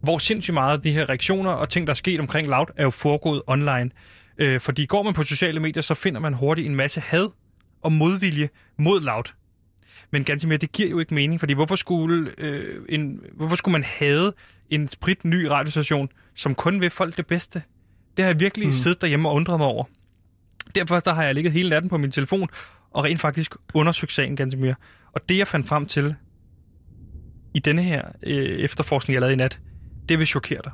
Hvor 0.00 0.18
sindssygt 0.18 0.54
meget 0.54 0.76
af 0.76 0.82
de 0.82 0.92
her 0.92 1.08
reaktioner 1.08 1.50
og 1.50 1.68
ting, 1.68 1.86
der 1.86 1.90
er 1.90 1.94
sket 1.94 2.20
omkring 2.20 2.48
Loud, 2.48 2.66
er 2.76 2.82
jo 2.82 2.90
foregået 2.90 3.42
online. 3.46 3.90
Øh, 4.38 4.60
fordi 4.60 4.86
går 4.86 5.02
man 5.02 5.14
på 5.14 5.22
sociale 5.22 5.60
medier, 5.60 5.82
så 5.82 5.94
finder 5.94 6.20
man 6.20 6.34
hurtigt 6.34 6.66
en 6.68 6.74
masse 6.76 7.00
had 7.00 7.28
og 7.82 7.92
modvilje 7.92 8.48
mod 8.78 9.00
Loud. 9.00 9.24
Men 10.10 10.24
ganske 10.24 10.48
mere, 10.48 10.58
det 10.58 10.72
giver 10.72 10.90
jo 10.90 10.98
ikke 10.98 11.14
mening, 11.14 11.40
fordi 11.40 11.54
hvorfor 11.54 11.76
skulle, 11.76 12.32
øh, 12.38 12.82
en, 12.88 13.20
hvorfor 13.32 13.56
skulle 13.56 13.72
man 13.72 13.84
have 13.84 14.32
en 14.70 14.88
sprit 14.88 15.24
ny 15.24 15.44
radiostation, 15.44 16.08
som 16.34 16.54
kun 16.54 16.80
vil 16.80 16.90
folk 16.90 17.16
det 17.16 17.26
bedste? 17.26 17.62
Det 18.16 18.24
har 18.24 18.32
jeg 18.32 18.40
virkelig 18.40 18.66
mm. 18.66 18.72
siddet 18.72 19.00
derhjemme 19.00 19.28
og 19.28 19.34
undret 19.34 19.58
mig 19.58 19.66
over. 19.66 19.84
Derfor 20.74 21.00
der 21.00 21.14
har 21.14 21.22
jeg 21.22 21.34
ligget 21.34 21.52
hele 21.52 21.70
natten 21.70 21.88
på 21.88 21.96
min 21.96 22.12
telefon 22.12 22.48
og 22.90 23.04
rent 23.04 23.20
faktisk 23.20 23.54
undersøgt 23.74 24.12
sagen 24.12 24.36
ganske 24.36 24.60
mere. 24.60 24.74
Og 25.12 25.28
det 25.28 25.38
jeg 25.38 25.48
fandt 25.48 25.68
frem 25.68 25.86
til 25.86 26.14
i 27.54 27.58
denne 27.58 27.82
her 27.82 28.02
øh, 28.22 28.58
efterforskning, 28.58 29.14
jeg 29.14 29.20
lavede 29.20 29.32
i 29.32 29.36
nat, 29.36 29.60
det 30.08 30.18
vil 30.18 30.26
chokere 30.26 30.60
dig. 30.64 30.72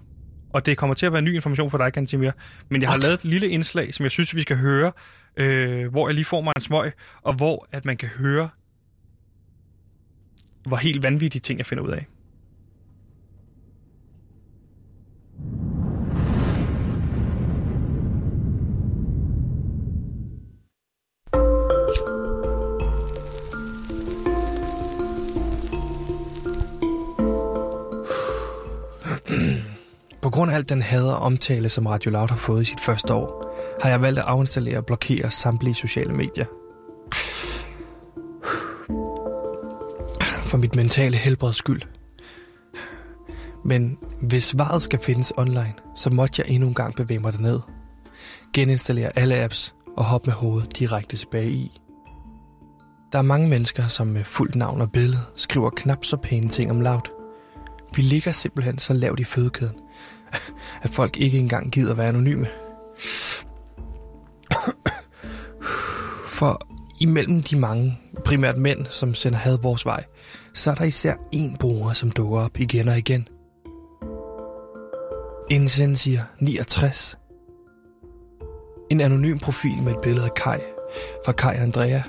Og 0.53 0.67
det 0.67 0.79
kommer 0.79 0.95
til 0.95 1.07
at 1.07 1.13
være 1.13 1.23
ny 1.23 1.35
information 1.35 1.71
for 1.71 1.79
dig, 1.79 1.93
Gansimir. 1.93 2.31
Men 2.69 2.83
jeg 2.83 2.91
har 2.91 2.95
What? 2.95 3.03
lavet 3.03 3.15
et 3.15 3.25
lille 3.25 3.49
indslag, 3.49 3.95
som 3.95 4.03
jeg 4.05 4.11
synes, 4.11 4.35
vi 4.35 4.43
skal 4.43 4.57
høre, 4.57 4.93
øh, 5.37 5.91
hvor 5.91 6.09
jeg 6.09 6.15
lige 6.15 6.25
får 6.25 6.41
mig 6.41 6.53
en 6.57 6.63
smøg, 6.63 6.93
og 7.23 7.35
hvor 7.35 7.67
at 7.73 7.85
man 7.85 7.97
kan 7.97 8.09
høre, 8.09 8.49
hvor 10.69 10.77
helt 10.77 11.03
vanvittige 11.03 11.41
ting, 11.41 11.59
jeg 11.59 11.67
finder 11.67 11.85
ud 11.85 11.91
af. 11.91 12.07
På 30.23 30.31
grund 30.31 30.51
af 30.51 30.55
alt 30.55 30.69
den 30.69 30.83
hader 30.83 31.15
omtale, 31.15 31.69
som 31.69 31.87
Radio 31.87 32.11
Loud 32.11 32.29
har 32.29 32.37
fået 32.37 32.63
i 32.63 32.65
sit 32.65 32.81
første 32.81 33.15
år, 33.15 33.57
har 33.83 33.91
jeg 33.91 34.03
valgt 34.03 34.19
at 34.19 34.25
afinstallere 34.29 34.79
og 34.79 34.87
blokere 34.87 35.31
samtlige 35.31 35.75
sociale 35.75 36.13
medier. 36.13 36.62
For 40.53 40.59
mit 40.59 40.77
mentale 40.77 41.17
helbreds 41.17 41.57
skyld. 41.57 41.83
Men 43.65 43.99
hvis 44.21 44.45
svaret 44.45 44.83
skal 44.83 44.99
findes 44.99 45.33
online, 45.37 45.75
så 45.97 46.11
måtte 46.11 46.43
jeg 46.43 46.55
endnu 46.55 46.69
en 46.69 46.75
gang 46.75 46.95
bevæge 46.95 47.19
mig 47.19 47.33
derned. 47.33 47.61
Geninstallere 48.55 49.19
alle 49.19 49.45
apps 49.45 49.75
og 49.97 50.05
hoppe 50.05 50.27
med 50.27 50.35
hovedet 50.35 50.79
direkte 50.79 51.17
tilbage 51.17 51.51
i. 51.51 51.81
Der 53.13 53.19
er 53.19 53.23
mange 53.23 53.49
mennesker, 53.49 53.87
som 53.87 54.07
med 54.07 54.25
fuldt 54.25 54.55
navn 54.55 54.81
og 54.81 54.93
billede 54.93 55.21
skriver 55.37 55.71
knap 55.71 56.05
så 56.05 56.17
pæne 56.17 56.49
ting 56.49 56.71
om 56.71 56.81
Loud. 56.81 57.11
Vi 57.97 58.03
ligger 58.03 58.33
simpelthen 58.33 58.79
så 58.79 58.93
lavt 58.93 59.21
i 59.21 59.25
fødekæden, 59.25 59.77
at 60.83 60.91
folk 60.91 61.17
ikke 61.17 61.39
engang 61.39 61.71
gider 61.71 61.95
være 61.95 62.09
anonyme. 62.09 62.47
For 66.27 66.67
imellem 67.01 67.43
de 67.43 67.59
mange, 67.59 67.99
primært 68.25 68.57
mænd, 68.57 68.87
som 68.87 69.15
sender 69.15 69.39
had 69.39 69.59
vores 69.63 69.87
vej, 69.87 70.05
så 70.55 70.71
er 70.71 70.75
der 70.75 70.85
især 70.85 71.15
en 71.33 71.57
bruger, 71.57 71.93
som 71.93 72.11
dukker 72.11 72.39
op 72.39 72.61
igen 72.61 72.89
og 72.89 72.99
igen. 72.99 73.27
Indsend 75.51 75.97
siger 75.97 76.23
69. 76.41 77.19
En 78.91 79.01
anonym 79.01 79.39
profil 79.39 79.83
med 79.83 79.93
et 79.93 80.01
billede 80.03 80.25
af 80.25 80.35
Kai 80.35 80.61
fra 81.25 81.33
Kai 81.33 81.57
Andrea 81.57 82.01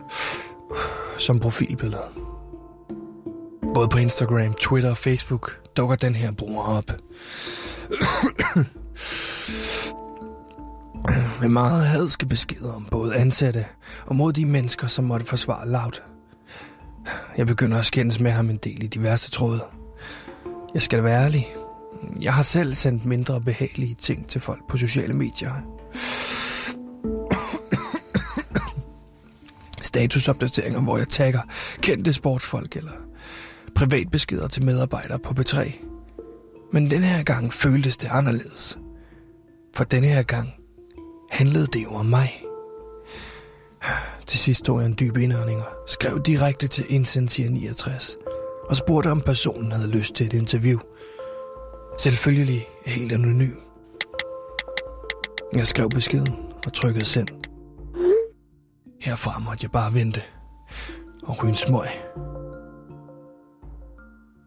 som 1.17 1.39
profilbillede. 1.39 2.03
Både 3.73 3.87
på 3.87 3.97
Instagram, 3.97 4.53
Twitter 4.53 4.89
og 4.89 4.97
Facebook 4.97 5.59
dukker 5.77 5.95
den 5.95 6.15
her 6.15 6.31
bruger 6.31 6.63
op. 6.63 6.91
Med 11.41 11.49
meget 11.49 11.85
hadske 11.85 12.25
beskeder 12.25 12.73
om 12.73 12.87
både 12.91 13.15
ansatte 13.15 13.65
og 14.05 14.15
mod 14.15 14.33
de 14.33 14.45
mennesker, 14.45 14.87
som 14.87 15.05
måtte 15.05 15.25
forsvare 15.25 15.69
Loud. 15.69 16.12
Jeg 17.37 17.47
begynder 17.47 17.79
at 17.79 17.85
skændes 17.85 18.19
med 18.19 18.31
ham 18.31 18.49
en 18.49 18.57
del 18.57 18.83
i 18.83 18.87
diverse 18.87 19.31
tråde. 19.31 19.63
Jeg 20.73 20.81
skal 20.81 21.03
være 21.03 21.23
ærlig. 21.23 21.55
Jeg 22.21 22.33
har 22.33 22.43
selv 22.43 22.73
sendt 22.73 23.05
mindre 23.05 23.41
behagelige 23.41 23.95
ting 23.95 24.27
til 24.27 24.41
folk 24.41 24.67
på 24.69 24.77
sociale 24.77 25.13
medier. 25.13 25.51
Statusopdateringer, 29.81 30.81
hvor 30.81 30.97
jeg 30.97 31.09
tagger 31.09 31.41
kendte 31.81 32.13
sportsfolk 32.13 32.75
eller 32.75 32.91
privatbeskeder 33.75 34.47
til 34.47 34.63
medarbejdere 34.63 35.19
på 35.19 35.33
B3. 35.39 35.71
Men 36.73 36.91
den 36.91 37.03
her 37.03 37.23
gang 37.23 37.53
føltes 37.53 37.97
det 37.97 38.09
anderledes. 38.11 38.77
For 39.75 39.83
denne 39.83 40.07
her 40.07 40.23
gang 40.23 40.53
handlede 41.31 41.67
det 41.67 41.83
jo 41.83 41.89
om 41.89 42.05
mig. 42.05 42.43
Til 44.27 44.39
sidst 44.39 44.63
tog 44.63 44.79
jeg 44.79 44.85
en 44.85 44.95
dyb 44.99 45.17
indånding 45.17 45.61
og 45.61 45.67
skrev 45.87 46.21
direkte 46.21 46.67
til 46.67 46.85
Incentia 46.89 47.49
69 47.49 48.15
og 48.69 48.75
spurgte, 48.75 49.11
om 49.11 49.21
personen 49.21 49.71
havde 49.71 49.87
lyst 49.87 50.13
til 50.13 50.25
et 50.25 50.33
interview. 50.33 50.79
Selvfølgelig 51.99 52.67
helt 52.85 53.11
anonym. 53.11 53.55
Jeg 55.55 55.67
skrev 55.67 55.89
beskeden 55.89 56.35
og 56.65 56.73
trykkede 56.73 57.05
send. 57.05 57.27
Herfra 59.01 59.39
måtte 59.39 59.63
jeg 59.63 59.71
bare 59.71 59.93
vente 59.93 60.21
og 61.23 61.43
ryge 61.43 61.49
en 61.49 61.55
smøg. 61.55 61.87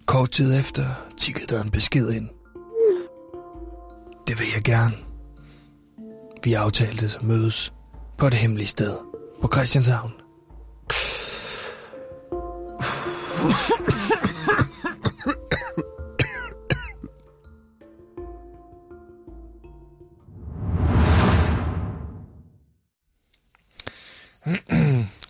Kort 0.07 0.31
tid 0.31 0.61
efter 0.61 0.85
tikkede 1.19 1.47
der 1.47 1.63
en 1.63 1.71
besked 1.71 2.11
ind. 2.11 2.29
Det 4.29 4.39
vil 4.39 4.47
jeg 4.55 4.63
gerne. 4.65 4.95
Vi 6.45 6.55
aftalte 6.55 7.07
at 7.07 7.23
mødes 7.23 7.73
på 8.19 8.27
det 8.31 8.39
hemmelige 8.39 8.69
sted 8.69 9.16
på 9.47 9.53
Christianshavn. 9.55 10.13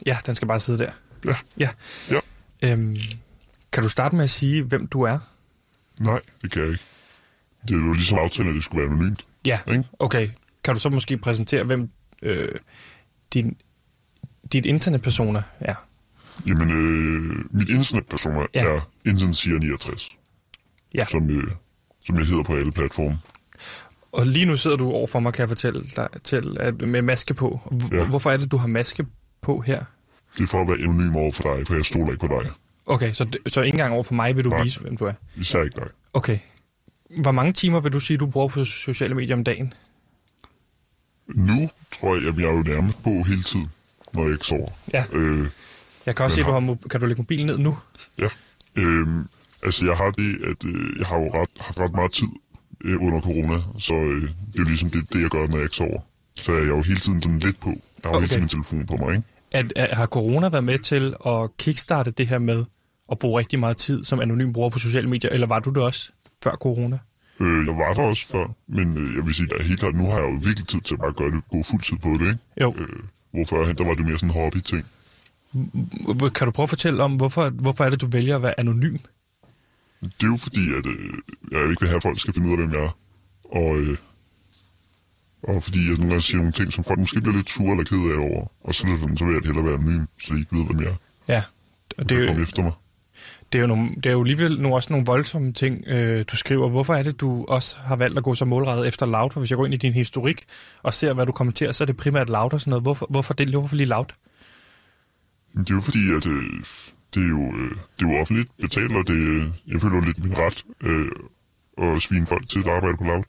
ja, 0.07 0.18
den 0.26 0.37
skal 0.37 0.48
bare 0.48 0.61
sidde 0.61 0.79
der. 0.79 0.90
Ja. 1.24 1.37
Ja. 1.59 1.68
Ja. 2.11 2.20
Øhm, 2.62 2.96
kan 3.72 3.83
du 3.83 3.88
starte 3.88 4.16
med 4.16 4.24
at 4.24 4.31
sige, 4.31 4.62
hvem 4.62 4.87
du 4.87 5.02
er? 5.02 5.18
Nej, 5.98 6.20
det 6.42 6.50
kan 6.50 6.62
jeg 6.62 6.70
ikke. 6.70 6.85
Det 7.68 7.74
er 7.74 7.87
jo 7.87 7.92
ligesom 7.92 8.18
aftalen, 8.18 8.48
at 8.48 8.55
det 8.55 8.64
skulle 8.64 8.83
være 8.83 8.92
anonymt. 8.92 9.26
Ja, 9.44 9.61
Ikke? 9.68 9.85
okay. 9.98 10.29
Kan 10.64 10.74
du 10.74 10.81
så 10.81 10.90
måske 10.90 11.18
præsentere, 11.18 11.64
hvem 11.64 11.90
øh, 12.22 12.48
din, 13.35 13.57
dit 14.52 14.66
internetpersoner 14.66 15.42
er? 15.61 15.74
Jamen, 16.46 16.70
øh, 16.70 17.44
mit 17.50 17.68
internetpersoner 17.68 18.46
Ja. 18.54 18.64
er 18.64 18.80
Intensier69, 19.09 20.16
Ja. 20.94 21.04
som, 21.04 21.30
øh, 21.30 21.50
som 22.06 22.18
jeg 22.18 22.26
hedder 22.26 22.42
på 22.42 22.54
alle 22.56 22.72
platforme. 22.72 23.18
Og 24.12 24.26
lige 24.26 24.46
nu 24.46 24.56
sidder 24.56 24.76
du 24.76 24.90
over 24.90 25.06
for 25.06 25.20
mig, 25.20 25.32
kan 25.32 25.40
jeg 25.40 25.48
fortælle 25.48 25.82
dig, 25.96 26.09
til, 26.24 26.56
at, 26.61 26.80
med 26.80 27.02
maske 27.02 27.35
på. 27.35 27.61
H- 27.90 27.94
Ja. 27.94 28.06
Hvorfor 28.06 28.30
er 28.30 28.37
det, 28.37 28.50
du 28.52 28.56
har 28.56 28.66
maske 28.68 29.06
på 29.42 29.61
her? 29.61 29.85
Det 30.37 30.42
er 30.42 30.46
for 30.46 30.61
at 30.61 30.68
være 30.68 30.78
anonym 30.78 31.16
over 31.16 31.32
for 31.32 31.54
dig, 31.56 31.66
for 31.66 31.74
jeg 31.74 31.85
stoler 31.85 32.12
ikke 32.12 32.26
på 32.28 32.40
dig. 32.42 32.50
Okay, 32.87 33.12
så, 33.12 33.38
så 33.46 33.61
ikke 33.62 33.74
engang 33.74 33.94
over 33.94 34.02
for 34.02 34.14
mig 34.14 34.37
vil 34.37 34.44
du 34.44 34.50
Nej. 34.50 34.62
vise, 34.62 34.80
hvem 34.80 34.96
du 34.96 35.04
er? 35.04 35.12
Især 35.37 35.62
ikke 35.62 35.76
dig. 35.80 35.88
Okay. 36.12 36.38
Hvor 37.22 37.32
mange 37.32 37.52
timer 37.52 37.80
vil 37.80 37.92
du 37.92 38.00
sige, 38.00 38.16
du 38.16 38.26
bruger 38.26 38.48
på 38.48 38.64
sociale 38.64 39.14
medier 39.14 39.37
om 39.37 39.44
dagen? 39.44 39.72
Nu 41.35 41.68
tror 41.92 42.16
jeg, 42.16 42.28
at 42.28 42.37
jeg 42.37 42.44
er 42.44 42.52
jo 42.52 42.62
nærmest 42.62 43.02
på 43.02 43.11
hele 43.22 43.42
tiden, 43.42 43.66
når 44.16 44.22
jeg 44.24 44.33
ikke 44.33 44.44
sover. 44.46 44.68
Ja. 44.92 45.05
Øh, 45.12 45.46
Jeg 46.07 46.16
kan 46.16 46.24
også 46.24 46.35
se, 46.37 46.42
du 46.42 46.50
har, 46.50 46.61
mo- 46.61 46.88
kan 46.88 47.00
du 47.00 47.07
lægge 47.07 47.22
mobilen 47.22 47.46
ned 47.46 47.59
nu? 47.59 47.79
ja. 48.18 48.29
Øh, 48.76 49.07
altså, 49.62 49.87
jeg 49.87 49.96
har 49.96 50.11
det, 50.11 50.38
at 50.44 50.64
øh, 50.64 50.98
jeg 50.98 51.07
har 51.07 51.16
jo 51.18 51.29
ret, 51.35 51.48
haft 51.61 51.79
ret 51.81 51.92
meget 51.92 52.12
tid 52.12 52.29
øh, 52.85 53.02
under 53.02 53.20
corona, 53.20 53.55
så 53.79 53.94
øh, 53.94 54.22
det 54.22 54.29
er 54.55 54.59
jo 54.59 54.64
ligesom 54.64 54.90
det, 54.90 55.12
det, 55.12 55.20
jeg 55.22 55.31
gør, 55.31 55.46
når 55.46 55.57
jeg 55.57 55.62
ikke 55.62 55.76
sover. 55.76 56.00
Så 56.35 56.52
er 56.52 56.57
jeg 56.59 56.68
jo 56.68 56.83
hele 56.83 57.00
tiden 57.00 57.22
sådan 57.22 57.38
lidt 57.38 57.61
på. 57.61 57.68
Jeg 57.68 57.76
har 58.05 58.11
jo 58.11 58.16
Okay. 58.16 58.20
hele 58.20 58.29
tiden 58.29 58.40
min 58.42 58.48
telefon 58.48 58.87
på 58.87 59.05
mig, 59.05 59.16
ikke? 59.16 59.29
At, 59.52 59.72
at, 59.76 59.96
har 59.96 60.07
corona 60.07 60.48
været 60.48 60.64
med 60.64 60.79
til 60.79 61.14
at 61.26 61.57
kickstarte 61.59 62.11
det 62.11 62.26
her 62.26 62.38
med 62.38 62.64
at 63.12 63.18
bruge 63.18 63.38
rigtig 63.38 63.59
meget 63.59 63.76
tid 63.76 64.05
som 64.05 64.20
anonym 64.20 64.52
bruger 64.52 64.70
på 64.70 64.79
sociale 64.79 65.09
medier, 65.09 65.31
eller 65.31 65.46
var 65.46 65.59
du 65.61 65.70
det 65.70 65.83
også 65.83 66.11
før 66.44 66.50
corona? 66.50 66.98
Øh, 67.40 67.66
jeg 67.66 67.76
var 67.76 67.94
der 67.94 68.02
også 68.02 68.29
før, 68.29 68.46
men 68.68 68.96
øh, 68.98 69.16
jeg 69.16 69.26
vil 69.26 69.35
sige, 69.35 69.48
at 69.59 69.64
helt 69.64 69.81
klart, 69.81 69.94
nu 69.94 70.07
har 70.11 70.18
jeg 70.18 70.29
jo 70.33 70.38
virkelig 70.44 70.68
tid 70.68 70.81
til 70.81 70.94
at 70.94 71.00
bare 71.00 71.12
gøre 71.12 71.31
det, 71.31 71.48
gå 71.50 71.62
fuld 71.62 71.83
tid 71.83 71.96
på 71.96 72.09
det, 72.09 72.20
ikke? 72.20 72.38
Jo. 72.61 72.74
Øh, 72.79 72.88
hvorfor 73.37 73.72
der 73.72 73.85
var 73.85 73.94
det 73.94 74.07
mere 74.07 74.18
sådan 74.18 74.29
en 74.29 74.35
hobby-ting. 74.40 74.85
Hvor- 76.16 76.29
Kan 76.29 76.44
du 76.46 76.51
prøve 76.51 76.64
at 76.64 76.68
fortælle 76.68 77.03
om, 77.03 77.16
hvorfor, 77.16 77.51
hvorfor 77.51 77.85
er 77.85 77.90
det, 77.90 78.01
du 78.01 78.07
vælger 78.11 78.37
at 78.37 78.42
være 78.42 78.61
anonym? 78.61 78.96
Det 80.03 80.22
er 80.22 80.27
jo 80.27 80.37
fordi, 80.37 80.72
at 80.75 80.87
øh, 80.87 81.11
jeg 81.51 81.61
ikke 81.70 81.81
vil 81.81 81.88
have, 81.88 81.96
at 81.96 82.03
folk 82.03 82.20
skal 82.20 82.35
finde 82.35 82.49
ud 82.49 82.53
af, 82.53 82.59
hvem 82.59 82.72
jeg 82.72 82.81
er. 82.85 82.96
Og, 83.44 83.79
øh, 83.81 83.96
og 85.42 85.62
fordi 85.62 85.79
jeg 85.79 85.88
nogle 85.94 86.09
gange 86.09 86.22
siger 86.22 86.37
nogle 86.37 86.53
ting, 86.53 86.72
som 86.72 86.85
folk 86.85 86.99
måske 86.99 87.20
bliver 87.20 87.37
lidt 87.37 87.51
sure 87.51 87.70
eller 87.70 87.85
ked 87.85 87.99
af 88.12 88.18
over. 88.31 88.46
Og 88.61 88.75
så, 88.75 88.87
det 88.87 89.18
så 89.18 89.25
vil 89.25 89.35
jeg 89.35 89.42
hellere 89.44 89.64
være 89.64 89.75
anonym, 89.75 90.05
så 90.20 90.35
de 90.35 90.38
ikke 90.38 90.57
ved, 90.57 90.64
hvem 90.66 90.81
jeg 90.81 90.88
er. 90.88 90.94
Ja, 91.35 91.42
og 91.99 92.09
det 92.09 92.09
Det 92.09 92.18
er, 92.22 92.27
kommer 92.27 92.40
jo, 92.40 92.42
efter 92.42 92.62
mig. 92.62 92.72
Det 93.52 93.59
er 93.59 93.61
jo, 93.61 93.66
nogle, 93.66 93.90
det 93.96 94.07
er 94.07 94.11
jo 94.11 94.20
alligevel 94.22 94.61
nogle, 94.61 94.76
også 94.76 94.92
nogle 94.92 95.07
voldsomme 95.07 95.52
ting, 95.52 95.85
øh, 95.87 96.24
du 96.31 96.37
skriver. 96.37 96.68
Hvorfor 96.68 96.94
er 96.94 97.02
det, 97.02 97.20
du 97.20 97.44
også 97.48 97.76
har 97.79 97.96
valgt 97.96 98.18
at 98.18 98.24
gå 98.24 98.35
så 98.35 98.44
målrettet 98.44 98.88
efter 98.88 99.07
Loud? 99.07 99.31
For 99.31 99.40
hvis 99.40 99.50
jeg 99.50 99.57
går 99.57 99.64
ind 99.64 99.74
i 99.74 99.76
din 99.76 99.92
historik 99.92 100.44
og 100.83 100.94
ser, 100.94 101.12
hvad 101.12 101.26
du 101.26 101.33
kommenterer, 101.33 101.72
så 101.72 101.85
er 101.85 101.87
det 101.87 101.96
primært 101.96 102.29
Loud 102.29 102.52
og 102.52 102.61
sådan 102.61 102.70
noget. 102.70 102.83
Hvorfor, 102.83 103.07
hvorfor, 103.11 103.35
det, 103.35 103.48
hvorfor 103.48 103.76
lige 103.76 103.87
Loud? 103.87 104.05
Det 105.59 105.70
er 105.70 105.74
jo 105.74 105.81
fordi, 105.81 106.11
at 106.16 106.26
øh, 106.26 106.42
det, 107.14 107.22
er 107.24 107.29
jo, 107.29 107.52
øh, 107.57 107.70
det 108.00 108.07
er 108.07 108.12
jo 108.12 108.20
offentligt 108.20 108.50
betalt, 108.61 108.92
og 108.96 109.07
det, 109.07 109.14
øh, 109.14 109.46
jeg 109.66 109.81
føler 109.81 110.00
lidt 110.07 110.24
min 110.24 110.35
ret 110.38 110.64
øh, 110.83 111.09
at 111.94 112.02
svine 112.02 112.26
folk 112.26 112.48
til 112.48 112.59
at 112.59 112.68
arbejde 112.68 112.96
på 112.98 113.05
lav. 113.05 113.24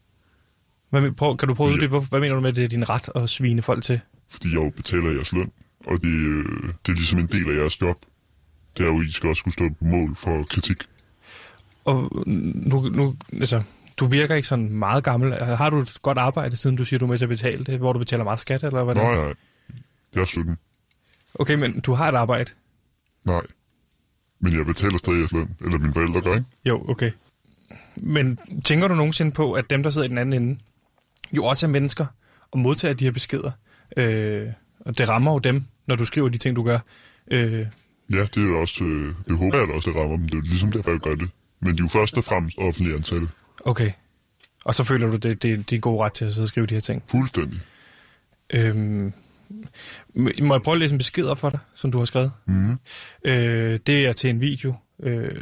Hvad, 0.90 1.02
men- 1.02 1.16
prøv, 1.16 1.38
kan 1.38 1.48
du 1.48 1.54
prøve 1.54 1.78
Ja. 1.82 1.88
hvorfor- 1.88 2.10
hvad 2.10 2.20
mener 2.20 2.36
du 2.36 2.42
med, 2.42 2.50
at 2.50 2.56
det 2.56 2.64
er 2.64 2.68
din 2.68 2.90
ret 2.90 3.10
at 3.16 3.30
svine 3.30 3.62
folk 3.62 3.84
til? 3.84 4.00
Fordi 4.30 4.48
jeg 4.48 4.56
jo 4.56 4.70
betaler 4.76 5.12
jeres 5.12 5.34
løn, 5.34 5.52
og 5.86 6.02
det, 6.02 6.08
øh, 6.10 6.46
det 6.86 6.92
er 6.92 6.96
ligesom 6.96 7.20
en 7.20 7.28
del 7.28 7.52
af 7.52 7.56
jeres 7.56 7.82
job. 7.82 7.98
Det 8.78 8.84
er 8.84 8.88
jo, 8.88 9.02
I 9.02 9.12
skal 9.12 9.30
også 9.30 9.40
skulle 9.40 9.54
stå 9.54 9.70
på 9.70 9.86
mål 9.86 10.16
for 10.16 10.44
kritik. 10.44 10.84
Og 11.86 12.24
nu, 12.26 12.82
nu, 12.82 13.16
altså, 13.34 13.64
du 13.98 14.06
virker 14.06 14.36
ikke 14.36 14.48
sådan 14.48 14.70
meget 14.70 15.04
gammel. 15.04 15.34
Har 15.34 15.70
du 15.70 15.80
et 15.80 15.98
godt 16.02 16.18
arbejde, 16.18 16.58
siden 16.58 16.76
du 16.76 16.86
siger, 16.86 17.00
du 17.00 17.06
er 17.06 17.10
med 17.10 17.18
til 17.18 17.26
at 17.26 17.30
betale 17.30 17.64
det, 17.64 17.80
hvor 17.80 17.94
du 17.94 18.00
betaler 18.00 18.24
meget 18.24 18.40
skat, 18.40 18.64
eller 18.64 18.84
hvad 18.84 18.96
Nej, 18.96 19.16
nej. 19.16 19.34
Jeg 20.16 20.22
er 20.22 20.26
17. 20.26 20.58
Okay, 21.34 21.56
men 21.56 21.80
du 21.80 21.94
har 21.94 22.10
et 22.10 22.16
arbejde. 22.16 22.52
Nej. 23.24 23.42
Men 24.40 24.58
jeg 24.58 24.66
betaler 24.66 24.98
stadig 24.98 25.20
jeres 25.20 25.32
løn. 25.32 25.50
Eller 25.66 25.78
mine 25.78 25.94
forældre 25.94 26.22
gør, 26.22 26.34
ikke? 26.34 26.46
Jo, 26.66 26.86
okay. 26.90 27.12
Men 27.98 28.40
tænker 28.66 28.88
du 28.88 28.96
nogensinde 28.96 29.32
på, 29.32 29.54
at 29.54 29.70
dem, 29.70 29.84
der 29.84 29.90
sidder 29.90 30.06
i 30.06 30.10
den 30.10 30.18
anden 30.18 30.44
ende, 30.44 30.60
jo 31.32 31.46
også 31.46 31.66
er 31.66 31.70
mennesker 31.70 32.06
og 32.52 32.60
modtager 32.60 32.94
de 32.94 33.04
her 33.04 33.12
beskeder? 33.12 33.52
Øh, 33.98 34.48
og 34.80 34.98
det 34.98 35.10
rammer 35.10 35.32
jo 35.32 35.40
dem, 35.40 35.64
når 35.88 35.96
du 35.96 36.06
skriver 36.06 36.30
de 36.30 36.38
ting, 36.38 36.56
du 36.56 36.64
gør. 36.64 36.80
Øh, 37.32 37.66
Ja, 38.12 38.22
det 38.36 38.52
er 38.52 38.58
også... 38.58 38.84
Øh, 38.84 39.14
det 39.28 39.38
håber 39.38 39.58
jeg 39.58 39.68
da 39.68 39.74
også, 39.74 39.90
det 39.90 40.00
rammer 40.00 40.18
dem. 40.18 40.26
Det 40.26 40.34
er 40.34 40.38
jo 40.38 40.42
ligesom 40.42 40.72
derfor, 40.72 40.92
jeg 40.92 41.00
gør 41.00 41.16
det. 41.16 41.30
Men 41.60 41.78
de 41.78 41.80
er 41.80 41.84
jo 41.84 41.88
først 41.88 42.18
og 42.18 42.24
fremmest 42.24 42.58
offentlige 42.58 42.96
ansatte. 42.96 43.28
okay. 43.66 43.92
Og 44.66 44.76
så 44.76 44.84
føler 44.84 45.08
du, 45.08 45.14
det, 45.14 45.24
det, 45.24 45.44
det 45.44 45.72
er 45.72 45.76
en 45.78 45.82
god 45.82 46.00
ret 46.02 46.14
til 46.14 46.26
at 46.26 46.34
sidde 46.34 46.46
og 46.46 46.50
skrive 46.50 46.66
de 46.66 46.74
her 46.74 46.82
ting. 46.82 47.04
Fuldstændig. 47.08 47.60
Øhm, 48.54 49.14
må 50.16 50.54
jeg 50.54 50.62
prøve 50.62 50.76
at 50.76 50.80
læse 50.80 50.94
en 50.94 50.98
besked 50.98 51.26
op 51.28 51.38
for 51.38 51.50
dig, 51.50 51.60
som 51.74 51.92
du 51.92 51.98
har 51.98 52.06
skrevet? 52.06 52.32
Mm. 52.46 52.72
Øh, 53.26 53.80
det 53.88 54.08
er 54.08 54.14
til 54.14 54.30
en 54.30 54.42
video 54.42 54.76
øh, 55.04 55.42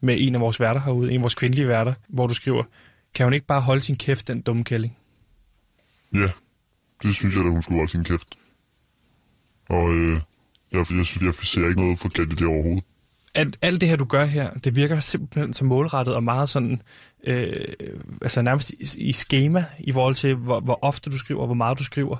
med 0.00 0.16
en 0.18 0.34
af 0.34 0.40
vores 0.40 0.60
værter 0.60 0.80
herude, 0.80 1.10
en 1.10 1.16
af 1.16 1.22
vores 1.22 1.34
kvindelige 1.34 1.68
værter, 1.68 1.94
hvor 2.08 2.26
du 2.26 2.34
skriver, 2.34 2.62
kan 3.14 3.26
hun 3.26 3.32
ikke 3.32 3.46
bare 3.46 3.60
holde 3.60 3.80
sin 3.80 3.96
kæft, 3.96 4.28
den 4.28 4.40
dumme 4.40 4.64
kælling? 4.64 4.96
Ja, 6.12 6.30
det 7.02 7.14
synes 7.14 7.36
jeg, 7.36 7.44
at 7.44 7.50
hun 7.50 7.62
skulle 7.62 7.78
holde 7.78 7.90
sin 7.90 8.04
kæft. 8.04 8.38
Og 9.68 9.94
øh, 9.94 10.20
jeg, 10.78 10.96
jeg, 10.96 11.06
synes, 11.06 11.22
jeg 11.22 11.34
ser 11.34 11.68
ikke 11.68 11.80
noget 11.80 11.98
forkert 11.98 12.32
i 12.32 12.34
det 12.34 12.46
overhovedet. 12.46 12.84
at 13.34 13.56
alt 13.62 13.80
det 13.80 13.88
her, 13.88 13.96
du 13.96 14.04
gør 14.04 14.24
her, 14.24 14.50
det 14.50 14.76
virker 14.76 15.00
simpelthen 15.00 15.54
så 15.54 15.64
målrettet 15.64 16.14
og 16.14 16.22
meget 16.22 16.48
sådan, 16.48 16.82
øh, 17.26 17.52
altså 18.22 18.42
nærmest 18.42 18.70
i, 18.70 19.08
i 19.08 19.12
schema 19.12 19.64
i 19.78 19.92
forhold 19.92 20.14
til, 20.14 20.34
hvor, 20.34 20.60
hvor 20.60 20.78
ofte 20.82 21.10
du 21.10 21.18
skriver, 21.18 21.46
hvor 21.46 21.54
meget 21.54 21.78
du 21.78 21.84
skriver. 21.84 22.16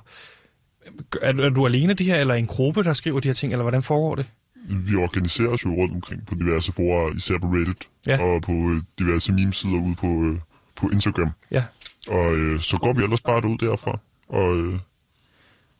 Er, 1.21 1.31
du- 1.31 1.41
er 1.43 1.49
du 1.49 1.65
alene 1.65 1.93
det 1.93 2.05
her, 2.05 2.15
eller 2.15 2.33
en 2.33 2.45
gruppe, 2.47 2.83
der 2.83 2.93
skriver 2.93 3.19
de 3.19 3.27
her 3.27 3.33
ting, 3.33 3.53
eller 3.53 3.63
hvordan 3.63 3.83
foregår 3.83 4.15
det? 4.15 4.25
Vi 4.69 4.95
organiserer 4.95 5.47
os 5.49 5.65
jo 5.65 5.69
rundt 5.69 5.93
omkring 5.93 6.25
på 6.25 6.35
diverse 6.35 6.71
forer, 6.71 7.13
især 7.15 7.37
på 7.41 7.47
Reddit, 7.47 7.87
Ja. 8.07 8.21
og 8.21 8.41
på 8.41 8.51
øh, 8.51 8.81
diverse 8.99 9.31
memesider 9.31 9.81
ude 9.81 9.95
på, 9.95 10.07
øh, 10.23 10.39
på 10.75 10.89
Instagram. 10.89 11.29
Ja. 11.51 11.63
Og 12.07 12.35
øh, 12.35 12.59
så 12.59 12.77
går 12.77 12.93
vi 12.93 13.03
ellers 13.03 13.21
bare 13.21 13.45
ud 13.49 13.57
derfra. 13.57 13.99
Og 14.29 14.57
øh, 14.57 14.79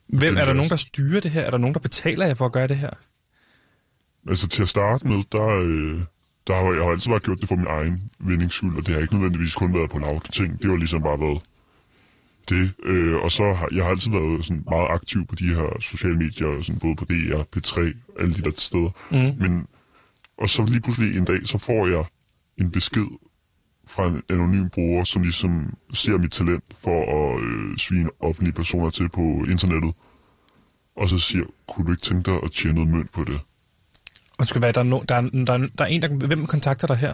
Hvem, 0.08 0.38
er 0.38 0.42
er 0.42 0.46
der 0.46 0.54
nogen, 0.54 0.70
der 0.70 0.76
styrer 0.76 1.22
det 1.22 1.32
her? 1.32 1.42
Er 1.42 1.50
der 1.50 1.58
nogen, 1.58 1.74
der 1.74 1.80
betaler 1.80 2.26
jer 2.26 2.34
for 2.34 2.46
at 2.46 2.52
gøre 2.52 2.68
det 2.68 2.78
her? 2.78 2.90
altså 4.30 4.48
til 4.48 4.62
at 4.62 4.70
starte 4.70 5.08
med, 5.08 5.24
der, 5.32 5.60
øh, 5.60 6.02
der 6.48 6.56
har 6.56 6.74
jeg 6.74 6.84
har 6.84 6.92
altid 6.92 7.12
bare 7.12 7.20
gjort 7.20 7.42
det 7.42 7.50
for 7.50 7.56
min 7.56 7.68
egen 7.68 8.12
vindings 8.20 8.56
skyld, 8.56 8.78
og 8.78 8.86
det 8.86 8.94
har 8.94 9.02
ikke 9.02 9.14
nødvendigvis 9.14 9.56
kun 9.56 9.74
været 9.74 9.90
på 9.90 10.00
lavt 10.00 10.34
ting. 10.34 10.62
Det 10.62 10.70
har 10.70 10.78
ligesom 10.78 11.02
bare 11.02 11.20
været 11.20 11.42
det. 12.50 12.74
Øh, 12.84 13.16
og 13.16 13.32
så 13.32 13.54
har 13.54 13.68
jeg 13.72 13.84
har 13.84 13.92
altid 13.92 14.12
været 14.12 14.46
sådan 14.46 14.64
meget 14.70 14.88
aktiv 14.90 15.28
på 15.28 15.36
de 15.36 15.46
her 15.56 15.80
sociale 15.80 16.18
medier, 16.18 16.62
sådan 16.62 16.80
både 16.80 16.96
på 16.96 17.06
DR, 17.06 17.42
P3, 17.56 17.80
alle 18.20 18.36
de 18.36 18.42
der 18.42 18.52
steder. 18.56 18.90
Mm. 19.12 19.42
Men, 19.42 19.68
og 20.38 20.50
så 20.50 20.66
lige 20.66 20.82
pludselig 20.82 21.18
en 21.18 21.26
dag, 21.26 21.40
så 21.44 21.58
får 21.58 21.88
jeg 21.88 22.06
en 22.58 22.72
besked 22.72 23.08
fra 23.88 24.08
en 24.08 24.24
anonym 24.30 24.70
bruger, 24.70 25.04
som 25.04 25.22
ligesom 25.22 25.74
ser 25.94 26.18
mit 26.18 26.32
talent 26.32 26.64
for 26.76 27.00
at 27.18 27.44
øh, 27.44 27.78
svine 27.78 28.10
offentlige 28.20 28.54
personer 28.54 28.90
til 28.90 29.10
på 29.10 29.22
internettet. 29.50 29.94
Og 30.96 31.10
så 31.10 31.20
siger, 31.20 31.46
kunne 31.68 31.88
du 31.88 31.92
ikke 31.92 32.04
tænke 32.04 32.32
dig 32.32 32.44
at 32.44 32.52
tjene 32.52 32.74
noget 32.74 32.90
mønt 32.90 33.12
på 33.12 33.24
det? 33.24 33.40
Og 34.38 34.46
skal 34.46 34.62
være, 34.62 34.72
der, 34.72 34.80
er 34.80 34.84
no, 34.84 35.00
der, 35.10 35.16
er, 35.16 35.22
der, 35.22 35.54
er, 35.54 35.68
der 35.78 35.84
er 35.84 35.88
en, 35.88 36.02
der... 36.02 36.28
Hvem 36.28 36.46
kontakter 36.46 36.88
dig 36.88 36.98
her? 36.98 37.14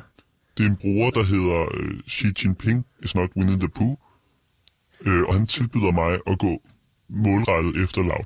Det 0.58 0.66
er 0.66 0.70
en 0.70 0.76
bruger, 0.76 1.12
der 1.12 1.24
hedder 1.24 1.66
øh, 1.74 2.00
Xi 2.10 2.28
Jinping 2.44 2.86
is 3.04 3.16
not 3.16 3.30
winning 3.36 3.60
the 3.60 3.70
poo. 3.70 3.98
Øh, 5.06 5.24
og 5.24 5.34
han 5.34 5.46
tilbyder 5.46 5.92
mig 5.92 6.20
at 6.28 6.40
gå 6.40 6.62
målrettet 7.10 7.84
efter 7.84 8.02
Loud. 8.02 8.26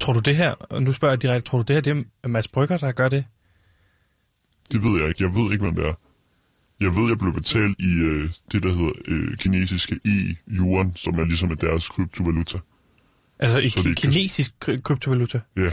Tror 0.00 0.12
du 0.12 0.20
det 0.20 0.36
her, 0.36 0.52
og 0.52 0.82
nu 0.82 0.92
spørger 0.92 1.12
jeg 1.12 1.22
direkte, 1.22 1.50
tror 1.50 1.58
du 1.58 1.64
det 1.64 1.76
her, 1.76 1.80
det 1.80 2.06
er 2.22 2.28
Mads 2.28 2.48
Brygger, 2.48 2.76
der 2.76 2.92
gør 2.92 3.08
det? 3.08 3.24
Det 4.72 4.82
ved 4.82 5.00
jeg 5.00 5.08
ikke. 5.08 5.22
Jeg 5.24 5.34
ved 5.34 5.52
ikke, 5.52 5.64
hvem 5.64 5.74
det 5.74 5.86
er. 5.86 5.94
Jeg 6.80 6.96
ved, 6.96 7.08
jeg 7.08 7.18
blev 7.18 7.32
betalt 7.34 7.76
i 7.80 7.94
øh, 7.94 8.30
det, 8.52 8.62
der 8.62 8.72
hedder 8.74 8.92
øh, 9.08 9.36
kinesiske 9.36 10.00
e-yuan, 10.06 10.92
som 10.94 11.14
er 11.18 11.24
ligesom 11.24 11.50
er 11.50 11.54
deres 11.54 11.88
kryptovaluta. 11.88 12.58
Altså 13.38 13.58
i 13.58 13.68
kan- 13.68 13.94
kinesisk 13.94 14.52
kry- 14.60 14.80
kryptovaluta? 14.82 15.40
Ja. 15.56 15.70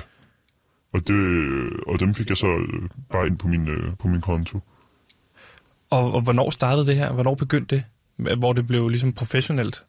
Og, 0.93 1.07
det, 1.07 1.69
og 1.87 1.99
dem 1.99 2.13
fik 2.15 2.29
jeg 2.29 2.37
så 2.37 2.47
øh, 2.47 2.89
bare 3.11 3.27
ind 3.27 3.37
på 3.37 3.47
min, 3.47 3.67
øh, 3.67 3.93
på 3.99 4.07
min 4.07 4.21
konto. 4.21 4.59
Og, 5.89 6.13
og 6.13 6.21
hvornår 6.21 6.49
startede 6.49 6.87
det 6.87 6.95
her? 6.95 7.13
Hvornår 7.13 7.35
begyndte 7.35 7.75
det? 7.75 7.83
Hvor 8.37 8.53
det 8.53 8.67
blev 8.67 8.89
ligesom 8.89 9.13
professionelt? 9.13 9.83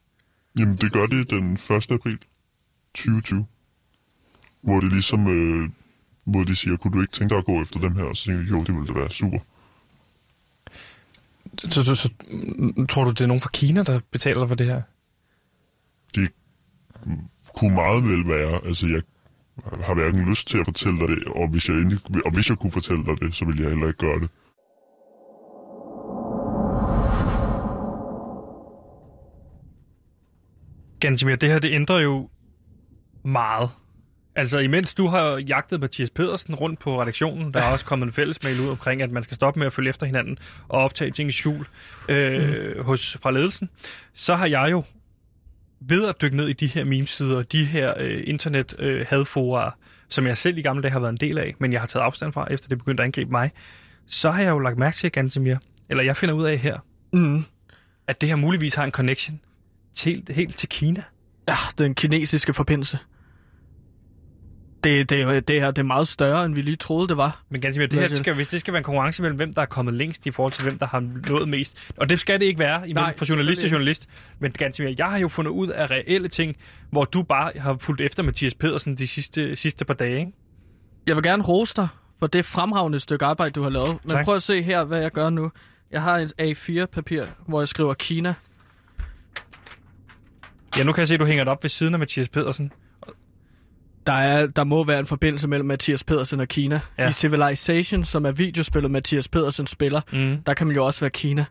Jamen, 0.59 0.77
det 0.77 0.93
gør 0.93 1.07
det 1.07 1.31
den 1.31 1.53
1. 1.53 1.71
april 1.91 2.19
2020. 2.95 3.47
Hvor 4.63 4.81
det 4.81 4.93
ligesom, 4.93 5.27
øh, 5.27 5.71
hvor 6.25 6.45
de 6.45 6.57
siger, 6.57 6.77
kunne 6.77 6.93
du 6.95 7.01
ikke 7.01 7.13
tænke 7.13 7.31
dig 7.33 7.39
at 7.39 7.45
gå 7.45 7.63
efter 7.63 7.81
dem 7.81 7.95
her? 7.97 8.03
Og 8.05 8.17
så 8.17 8.25
tænkte 8.25 8.45
jeg, 8.45 8.51
jo, 8.53 8.65
det 8.65 8.75
ville 8.75 8.87
da 8.87 8.93
være 8.93 9.11
super. 9.11 9.39
Så, 11.59 11.85
så, 11.85 11.95
så 11.95 12.09
tror 12.89 13.05
du, 13.05 13.11
det 13.11 13.21
er 13.21 13.27
nogen 13.27 13.41
fra 13.41 13.51
Kina, 13.53 13.83
der 13.83 14.01
betaler 14.11 14.47
for 14.47 14.55
det 14.55 14.67
her? 14.67 14.83
Det 16.15 16.29
kunne 17.55 17.75
meget 17.75 18.05
vel 18.05 18.29
være, 18.29 18.65
altså 18.65 18.87
jeg 18.87 19.03
har 19.85 19.95
hverken 19.95 20.29
lyst 20.29 20.49
til 20.49 20.59
at 20.59 20.67
fortælle 20.67 20.99
dig 20.99 21.09
det, 21.09 21.25
og 21.25 21.49
hvis 21.49 21.69
jeg, 21.69 21.77
endelig, 21.77 22.01
og 22.25 22.33
hvis 22.33 22.49
jeg 22.49 22.59
kunne 22.59 22.73
fortælle 22.73 23.05
dig 23.05 23.21
det, 23.21 23.35
så 23.35 23.45
ville 23.45 23.63
jeg 23.63 23.71
heller 23.71 23.87
ikke 23.87 23.99
gøre 23.99 24.21
det. 24.21 24.31
Gansimir, 31.01 31.37
det 31.37 31.49
her 31.49 31.59
det 31.59 31.73
ændrer 31.73 31.99
jo 32.01 32.29
meget. 33.25 33.71
Altså, 34.37 34.59
imens 34.59 34.95
du 34.95 35.07
har 35.07 35.37
jagtet 35.37 35.81
Mathias 35.81 36.11
Pedersen 36.11 36.55
rundt 36.55 36.79
på 36.81 37.01
redaktionen, 37.03 37.55
der 37.55 37.61
er 37.61 37.73
også 37.73 37.85
kommet 37.85 38.07
en 38.07 38.13
fællesmail 38.13 38.61
ud 38.61 38.69
omkring, 38.69 39.03
at 39.03 39.11
man 39.11 39.23
skal 39.23 39.35
stoppe 39.35 39.59
med 39.61 39.67
at 39.67 39.73
følge 39.73 39.89
efter 39.91 40.07
hinanden 40.07 40.39
og 40.69 40.81
optage 40.81 41.11
ting 41.11 41.29
i 41.29 41.33
skjul 41.33 41.67
øh, 42.09 42.77
mm. 42.77 42.85
hos, 42.85 43.17
fra 43.23 43.31
ledelsen, 43.31 43.69
så 44.15 44.35
har 44.35 44.47
jeg 44.47 44.69
jo 44.71 44.85
ved 45.81 46.09
at 46.09 46.23
dykke 46.23 46.37
ned 46.37 46.49
i 46.49 46.53
de 46.53 46.67
her 46.67 46.85
memesider, 46.85 47.43
de 47.43 47.65
her 47.65 47.95
øh, 47.99 48.23
internet 48.27 48.81
øh, 48.81 49.07
som 50.09 50.27
jeg 50.27 50.39
selv 50.39 50.59
i 50.59 50.63
gamle 50.63 50.83
dage 50.83 50.93
har 50.93 51.01
været 51.01 51.13
en 51.13 51.17
del 51.17 51.39
af, 51.39 51.55
men 51.59 51.73
jeg 51.73 51.81
har 51.81 51.87
taget 51.87 52.05
afstand 52.05 52.33
fra, 52.33 52.47
efter 52.51 52.69
det 52.69 52.79
begyndte 52.79 53.03
at 53.03 53.05
angribe 53.05 53.31
mig, 53.31 53.51
så 54.07 54.31
har 54.31 54.43
jeg 54.43 54.51
jo 54.51 54.59
lagt 54.59 54.79
mærke 54.79 54.97
til, 54.97 55.13
Gansimir, 55.13 55.57
eller 55.89 56.03
jeg 56.03 56.17
finder 56.17 56.35
ud 56.35 56.45
af 56.45 56.59
her, 56.59 56.79
Mm. 57.13 57.45
at 58.07 58.21
det 58.21 58.29
her 58.29 58.37
muligvis 58.37 58.75
har 58.75 58.85
en 58.85 58.91
connection 58.91 59.41
til, 59.95 60.25
helt 60.31 60.57
til 60.57 60.69
Kina. 60.69 61.03
Ja, 61.49 61.57
den 61.79 61.95
kinesiske 61.95 62.55
forbindelse. 62.55 62.99
Det, 64.85 65.11
det, 65.11 65.49
det, 65.49 65.61
her, 65.61 65.71
det 65.71 65.79
er 65.79 65.87
meget 65.87 66.09
større, 66.09 66.45
end 66.45 66.55
vi 66.55 66.63
lige 66.63 66.77
troede, 66.77 67.09
det 67.09 67.17
var. 67.17 67.43
Men 67.51 67.61
ganske 67.61 67.79
mere, 67.81 67.89
det 67.89 68.01
her 68.01 68.09
siger 68.09 68.19
skal, 68.19 68.35
hvis 68.35 68.49
det 68.49 68.61
skal 68.61 68.73
være 68.73 68.79
en 68.79 68.85
konkurrence 68.85 69.23
mellem, 69.23 69.37
hvem 69.37 69.53
der 69.53 69.63
er 69.63 69.67
kommet 69.67 69.95
længst 69.95 70.27
i 70.27 70.31
forhold 70.31 70.53
til, 70.53 70.63
hvem 70.63 70.79
der 70.79 70.87
har 70.87 71.01
nået 71.29 71.49
mest. 71.49 71.93
Og 71.97 72.09
det 72.09 72.21
skal 72.21 72.41
det 72.41 72.47
ikke 72.47 72.59
være 72.59 72.77
imellem 72.79 72.95
Nej, 72.95 73.17
fra 73.17 73.27
journalist 73.29 73.61
til 73.61 73.71
journalist. 73.71 74.09
Men 74.39 74.53
ganske 74.53 74.83
mere, 74.83 74.95
jeg 74.99 75.07
har 75.11 75.19
jo 75.19 75.29
fundet 75.29 75.51
ud 75.51 75.69
af 75.69 75.91
reelle 75.91 76.29
ting, 76.29 76.57
hvor 76.91 77.05
du 77.05 77.23
bare 77.23 77.53
har 77.57 77.77
fulgt 77.81 78.01
efter 78.01 78.23
Mathias 78.23 78.55
Pedersen 78.55 78.97
de 78.97 79.07
sidste, 79.07 79.57
sidste 79.57 79.85
par 79.85 79.95
dage. 79.95 80.19
Ikke? 80.19 80.33
Jeg 81.07 81.17
vil 81.17 81.23
gerne 81.25 81.43
rose 81.43 81.75
dig 81.77 81.89
for 82.19 82.27
det 82.27 82.45
fremragende 82.45 83.01
stykke 83.01 83.25
arbejde, 83.25 83.53
du 83.53 83.63
har 83.63 83.71
lavet. 83.71 83.99
Men 84.03 84.11
Tak. 84.11 84.25
prøv 84.25 84.37
at 84.37 84.43
se 84.43 84.63
her, 84.63 84.85
hvad 84.85 85.01
jeg 85.01 85.11
gør 85.11 85.31
nu. 85.31 85.51
Jeg 85.91 86.03
har 86.03 86.19
et 86.19 86.33
A4-papir, 86.41 87.25
hvor 87.47 87.61
jeg 87.61 87.69
skriver 87.69 87.95
Kina. 87.95 88.35
Ja, 90.79 90.85
nu 90.85 90.93
kan 90.93 91.01
jeg 91.01 91.09
se, 91.09 91.15
at 91.15 91.21
du 91.21 91.25
hænger 91.27 91.45
det 91.45 91.51
op 91.51 91.65
ved 91.65 91.71
siden 91.71 91.95
af 91.95 91.99
Mathias 91.99 92.29
Pedersen. 92.29 92.73
Der, 94.07 94.13
er, 94.13 94.47
der 94.47 94.65
må 94.65 94.85
være 94.85 94.99
en 94.99 95.07
forbindelse 95.07 95.49
mellem 95.49 95.67
Mathias 95.69 96.05
Pedersen 96.05 96.41
og 96.41 96.49
Kina. 96.49 96.81
Ja. 96.99 97.09
I 97.09 97.13
Civilization, 97.13 98.05
som 98.05 98.25
er 98.27 98.33
videospillet, 98.33 98.91
Mathias 98.91 99.29
Pedersen 99.29 99.67
spiller, 99.67 100.01
Mm. 100.13 100.37
der 100.47 100.55
kan 100.55 100.67
man 100.67 100.77
jo 100.77 100.87
også 100.87 101.01
være 101.01 101.11
Kina. 101.11 101.45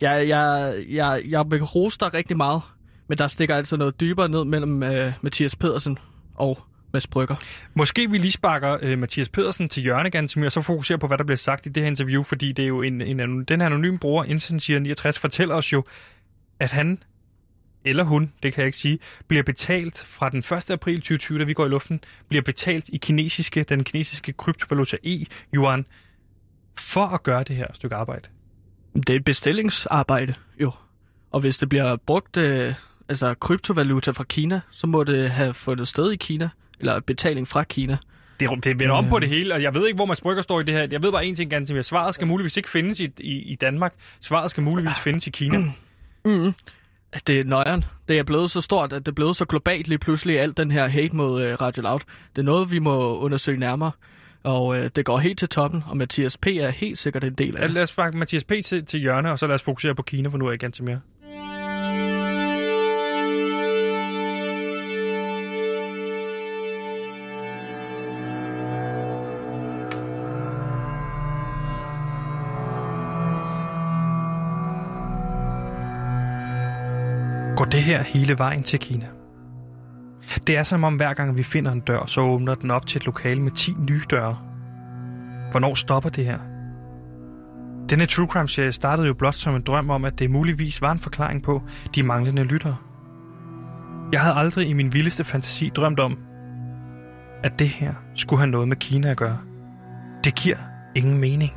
Jeg, 0.00 0.28
jeg, 0.28 0.74
jeg, 0.88 1.22
jeg 1.28 1.44
vil 1.50 1.62
rose 1.62 1.98
dig 2.00 2.14
rigtig 2.14 2.36
meget, 2.36 2.62
men 3.08 3.18
der 3.18 3.28
stikker 3.28 3.56
altså 3.56 3.76
noget 3.76 4.00
dybere 4.00 4.28
ned 4.28 4.44
mellem 4.44 4.82
uh, 4.82 5.12
Mathias 5.22 5.56
Pedersen 5.56 5.98
og 6.34 6.58
Mads 6.92 7.06
Brygger. 7.06 7.34
Måske 7.74 8.10
vi 8.10 8.18
lige 8.18 8.32
sparker 8.32 8.76
øh, 8.82 8.98
Mathias 8.98 9.28
Pedersen 9.28 9.68
til 9.68 9.82
hjørne, 9.82 10.10
Gansimir, 10.10 10.46
og 10.46 10.52
så 10.52 10.62
fokuserer 10.62 10.98
på, 10.98 11.06
hvad 11.06 11.18
der 11.18 11.24
bliver 11.24 11.36
sagt 11.36 11.66
i 11.66 11.68
det 11.68 11.82
her 11.82 11.90
interview, 11.90 12.22
fordi 12.22 12.52
det 12.52 12.62
er 12.62 12.66
jo 12.66 12.82
en, 12.82 13.00
en, 13.00 13.20
anon- 13.20 13.44
den 13.48 13.60
her 13.60 13.66
anonyme 13.66 13.98
bruger, 13.98 14.24
Insensier 14.24 14.78
69, 14.78 15.18
fortæller 15.18 15.54
os 15.54 15.72
jo, 15.72 15.84
at 16.60 16.72
han, 16.72 16.98
eller 17.84 18.04
hun, 18.04 18.32
det 18.42 18.52
kan 18.52 18.60
jeg 18.60 18.66
ikke 18.66 18.78
sige, 18.78 18.98
bliver 19.28 19.42
betalt 19.42 20.04
fra 20.08 20.28
den 20.30 20.38
1. 20.38 20.70
april 20.70 20.96
2020, 20.96 21.38
da 21.38 21.44
vi 21.44 21.52
går 21.52 21.66
i 21.66 21.68
luften, 21.68 22.00
bliver 22.28 22.42
betalt 22.42 22.88
i 22.88 22.96
kinesiske, 22.96 23.62
den 23.62 23.84
kinesiske 23.84 24.32
kryptovaluta 24.32 24.96
e-yuan, 25.04 25.84
for 26.78 27.06
at 27.06 27.22
gøre 27.22 27.44
det 27.44 27.56
her 27.56 27.66
stykke 27.72 27.96
arbejde. 27.96 28.28
Det 28.94 29.10
er 29.10 29.16
et 29.16 29.24
bestillingsarbejde, 29.24 30.34
jo. 30.60 30.72
Og 31.30 31.40
hvis 31.40 31.58
det 31.58 31.68
bliver 31.68 31.96
brugt, 31.96 32.36
øh, 32.36 32.74
altså 33.08 33.34
kryptovaluta 33.34 34.10
fra 34.10 34.24
Kina, 34.24 34.60
så 34.70 34.86
må 34.86 35.04
det 35.04 35.30
have 35.30 35.54
fundet 35.54 35.88
sted 35.88 36.12
i 36.12 36.16
Kina, 36.16 36.48
eller 36.80 37.00
betaling 37.00 37.48
fra 37.48 37.64
Kina. 37.64 37.98
Det, 38.40 38.64
det 38.64 38.78
vender 38.78 38.94
om 38.94 39.08
på 39.08 39.18
det 39.18 39.28
hele, 39.28 39.54
og 39.54 39.62
jeg 39.62 39.74
ved 39.74 39.86
ikke, 39.86 39.96
hvor 39.96 40.06
Mads 40.06 40.20
Brygger 40.20 40.42
står 40.42 40.60
i 40.60 40.62
det 40.62 40.74
her. 40.74 40.86
Jeg 40.90 41.02
ved 41.02 41.12
bare 41.12 41.26
en 41.26 41.34
ting, 41.34 41.50
Gansimir. 41.50 41.82
Svaret 41.82 42.14
skal 42.14 42.26
muligvis 42.26 42.56
ikke 42.56 42.68
findes 42.68 43.00
i, 43.00 43.08
i, 43.18 43.38
i 43.38 43.54
Danmark. 43.54 43.94
Svaret 44.20 44.50
skal 44.50 44.62
muligvis 44.62 45.00
findes 45.00 45.26
i 45.26 45.30
Kina. 45.30 45.58
Mm 46.24 46.54
at 47.12 47.26
Det 47.26 47.40
er 47.40 47.44
nøjeren. 47.44 47.84
Det 48.08 48.18
er 48.18 48.22
blevet 48.22 48.50
så 48.50 48.60
stort, 48.60 48.92
at 48.92 49.06
det 49.06 49.12
er 49.12 49.14
blevet 49.14 49.36
så 49.36 49.44
globalt 49.44 49.88
lige 49.88 49.98
pludselig, 49.98 50.40
alt 50.40 50.56
den 50.56 50.70
her 50.70 50.88
hate 50.88 51.16
mod 51.16 51.42
øh, 51.42 51.54
Radio 51.60 51.82
Loud. 51.82 52.00
Det 52.36 52.42
er 52.42 52.46
noget, 52.46 52.70
vi 52.72 52.78
må 52.78 53.18
undersøge 53.18 53.58
nærmere. 53.58 53.90
Og 54.44 54.78
øh, 54.78 54.90
det 54.96 55.04
går 55.04 55.18
helt 55.18 55.38
til 55.38 55.48
toppen, 55.48 55.84
og 55.86 55.96
Mathias 55.96 56.36
P. 56.36 56.46
er 56.46 56.68
helt 56.68 56.98
sikkert 56.98 57.24
en 57.24 57.34
del 57.34 57.56
af 57.56 57.60
Ja, 57.60 57.66
det. 57.66 57.74
lad 57.74 57.82
os 57.82 57.88
sparke 57.88 58.16
Mathias 58.16 58.44
P. 58.44 58.52
til, 58.64 58.86
til 58.86 59.00
hjørne, 59.00 59.30
og 59.30 59.38
så 59.38 59.46
lad 59.46 59.54
os 59.54 59.62
fokusere 59.62 59.94
på 59.94 60.02
Kina 60.02 60.28
for 60.28 60.38
nu 60.38 60.50
af 60.50 60.54
igen 60.54 60.72
til 60.72 60.84
mere. 60.84 61.00
Det 77.72 77.82
her 77.82 78.02
hele 78.02 78.38
vejen 78.38 78.62
til 78.62 78.78
Kina? 78.78 79.06
Det 80.46 80.56
er 80.56 80.62
som 80.62 80.84
om 80.84 80.96
hver 80.96 81.14
gang 81.14 81.38
vi 81.38 81.42
finder 81.42 81.72
en 81.72 81.80
dør, 81.80 82.06
så 82.06 82.20
åbner 82.20 82.54
den 82.54 82.70
op 82.70 82.86
til 82.86 82.98
et 82.98 83.06
lokale 83.06 83.42
med 83.42 83.52
10 83.52 83.74
nye 83.78 84.02
døre. 84.10 84.38
Hvornår 85.50 85.74
stopper 85.74 86.10
det 86.10 86.24
her? 86.24 86.38
Denne 87.88 88.06
True 88.06 88.26
Crime-serie 88.26 88.72
startede 88.72 89.06
jo 89.06 89.14
blot 89.14 89.34
som 89.34 89.54
en 89.54 89.62
drøm 89.62 89.90
om, 89.90 90.04
at 90.04 90.18
det 90.18 90.30
muligvis 90.30 90.82
var 90.82 90.92
en 90.92 90.98
forklaring 90.98 91.42
på 91.42 91.62
de 91.94 92.02
manglende 92.02 92.44
lyttere. 92.44 92.76
Jeg 94.12 94.20
havde 94.20 94.36
aldrig 94.36 94.68
i 94.68 94.72
min 94.72 94.92
vildeste 94.92 95.24
fantasi 95.24 95.70
drømt 95.76 96.00
om, 96.00 96.18
at 97.42 97.58
det 97.58 97.68
her 97.68 97.94
skulle 98.14 98.40
have 98.40 98.50
noget 98.50 98.68
med 98.68 98.76
Kina 98.76 99.10
at 99.10 99.16
gøre. 99.16 99.38
Det 100.24 100.34
giver 100.34 100.56
ingen 100.94 101.18
mening. 101.18 101.52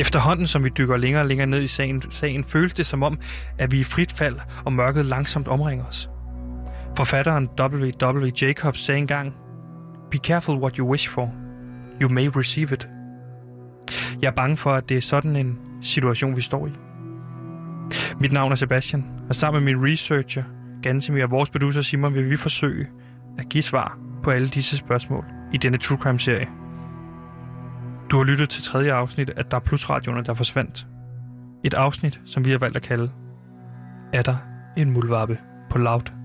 Efterhånden 0.00 0.46
som 0.46 0.64
vi 0.64 0.68
dykker 0.68 0.96
længere 0.96 1.22
og 1.22 1.28
længere 1.28 1.46
ned 1.46 1.62
i 1.62 1.66
sagen, 1.66 2.02
sagen 2.10 2.44
føles 2.44 2.74
det 2.74 2.86
som 2.86 3.02
om, 3.02 3.18
at 3.58 3.72
vi 3.72 3.76
er 3.76 3.80
i 3.80 3.84
frit 3.84 4.12
fald, 4.12 4.36
og 4.64 4.72
mørket 4.72 5.04
langsomt 5.04 5.48
omringer 5.48 5.84
os. 5.84 6.10
Forfatteren 6.96 7.48
W.W. 7.60 8.30
Jacobs 8.42 8.80
sagde 8.80 8.98
engang, 8.98 9.34
Be 10.10 10.18
careful 10.18 10.54
what 10.56 10.76
you 10.76 10.90
wish 10.90 11.08
for. 11.08 11.34
You 12.02 12.08
may 12.08 12.26
receive 12.36 12.74
it. 12.74 12.88
Jeg 14.22 14.28
er 14.28 14.32
bange 14.32 14.56
for, 14.56 14.72
at 14.72 14.88
det 14.88 14.96
er 14.96 15.00
sådan 15.00 15.36
en 15.36 15.58
situation, 15.82 16.36
vi 16.36 16.42
står 16.42 16.66
i. 16.66 16.70
Mit 18.20 18.32
navn 18.32 18.52
er 18.52 18.56
Sebastian, 18.56 19.04
og 19.28 19.34
sammen 19.34 19.64
med 19.64 19.74
min 19.74 19.92
researcher, 19.92 20.42
Gansimir 20.82 21.24
og 21.24 21.30
vores 21.30 21.50
producer 21.50 21.82
Simon, 21.82 22.14
vil 22.14 22.30
vi 22.30 22.36
forsøge 22.36 22.86
at 23.38 23.48
give 23.48 23.62
svar 23.62 23.98
på 24.22 24.30
alle 24.30 24.48
disse 24.48 24.76
spørgsmål 24.76 25.24
i 25.52 25.56
denne 25.56 25.78
True 25.78 25.98
Crime-serie. 25.98 26.59
Du 28.10 28.16
har 28.16 28.24
lyttet 28.24 28.50
til 28.50 28.62
tredje 28.62 28.92
afsnit 28.92 29.30
af 29.30 29.44
Der 29.44 29.58
Plus 29.58 29.90
radioerne, 29.90 30.24
der 30.24 30.34
forsvandt. 30.34 30.86
Et 31.64 31.74
afsnit, 31.74 32.20
som 32.26 32.44
vi 32.44 32.50
har 32.50 32.58
valgt 32.58 32.76
at 32.76 32.82
kalde 32.82 33.10
Er 34.12 34.22
der 34.22 34.36
en 34.76 34.90
muldvarpe 34.90 35.38
på 35.70 35.78
Loud 35.78 36.19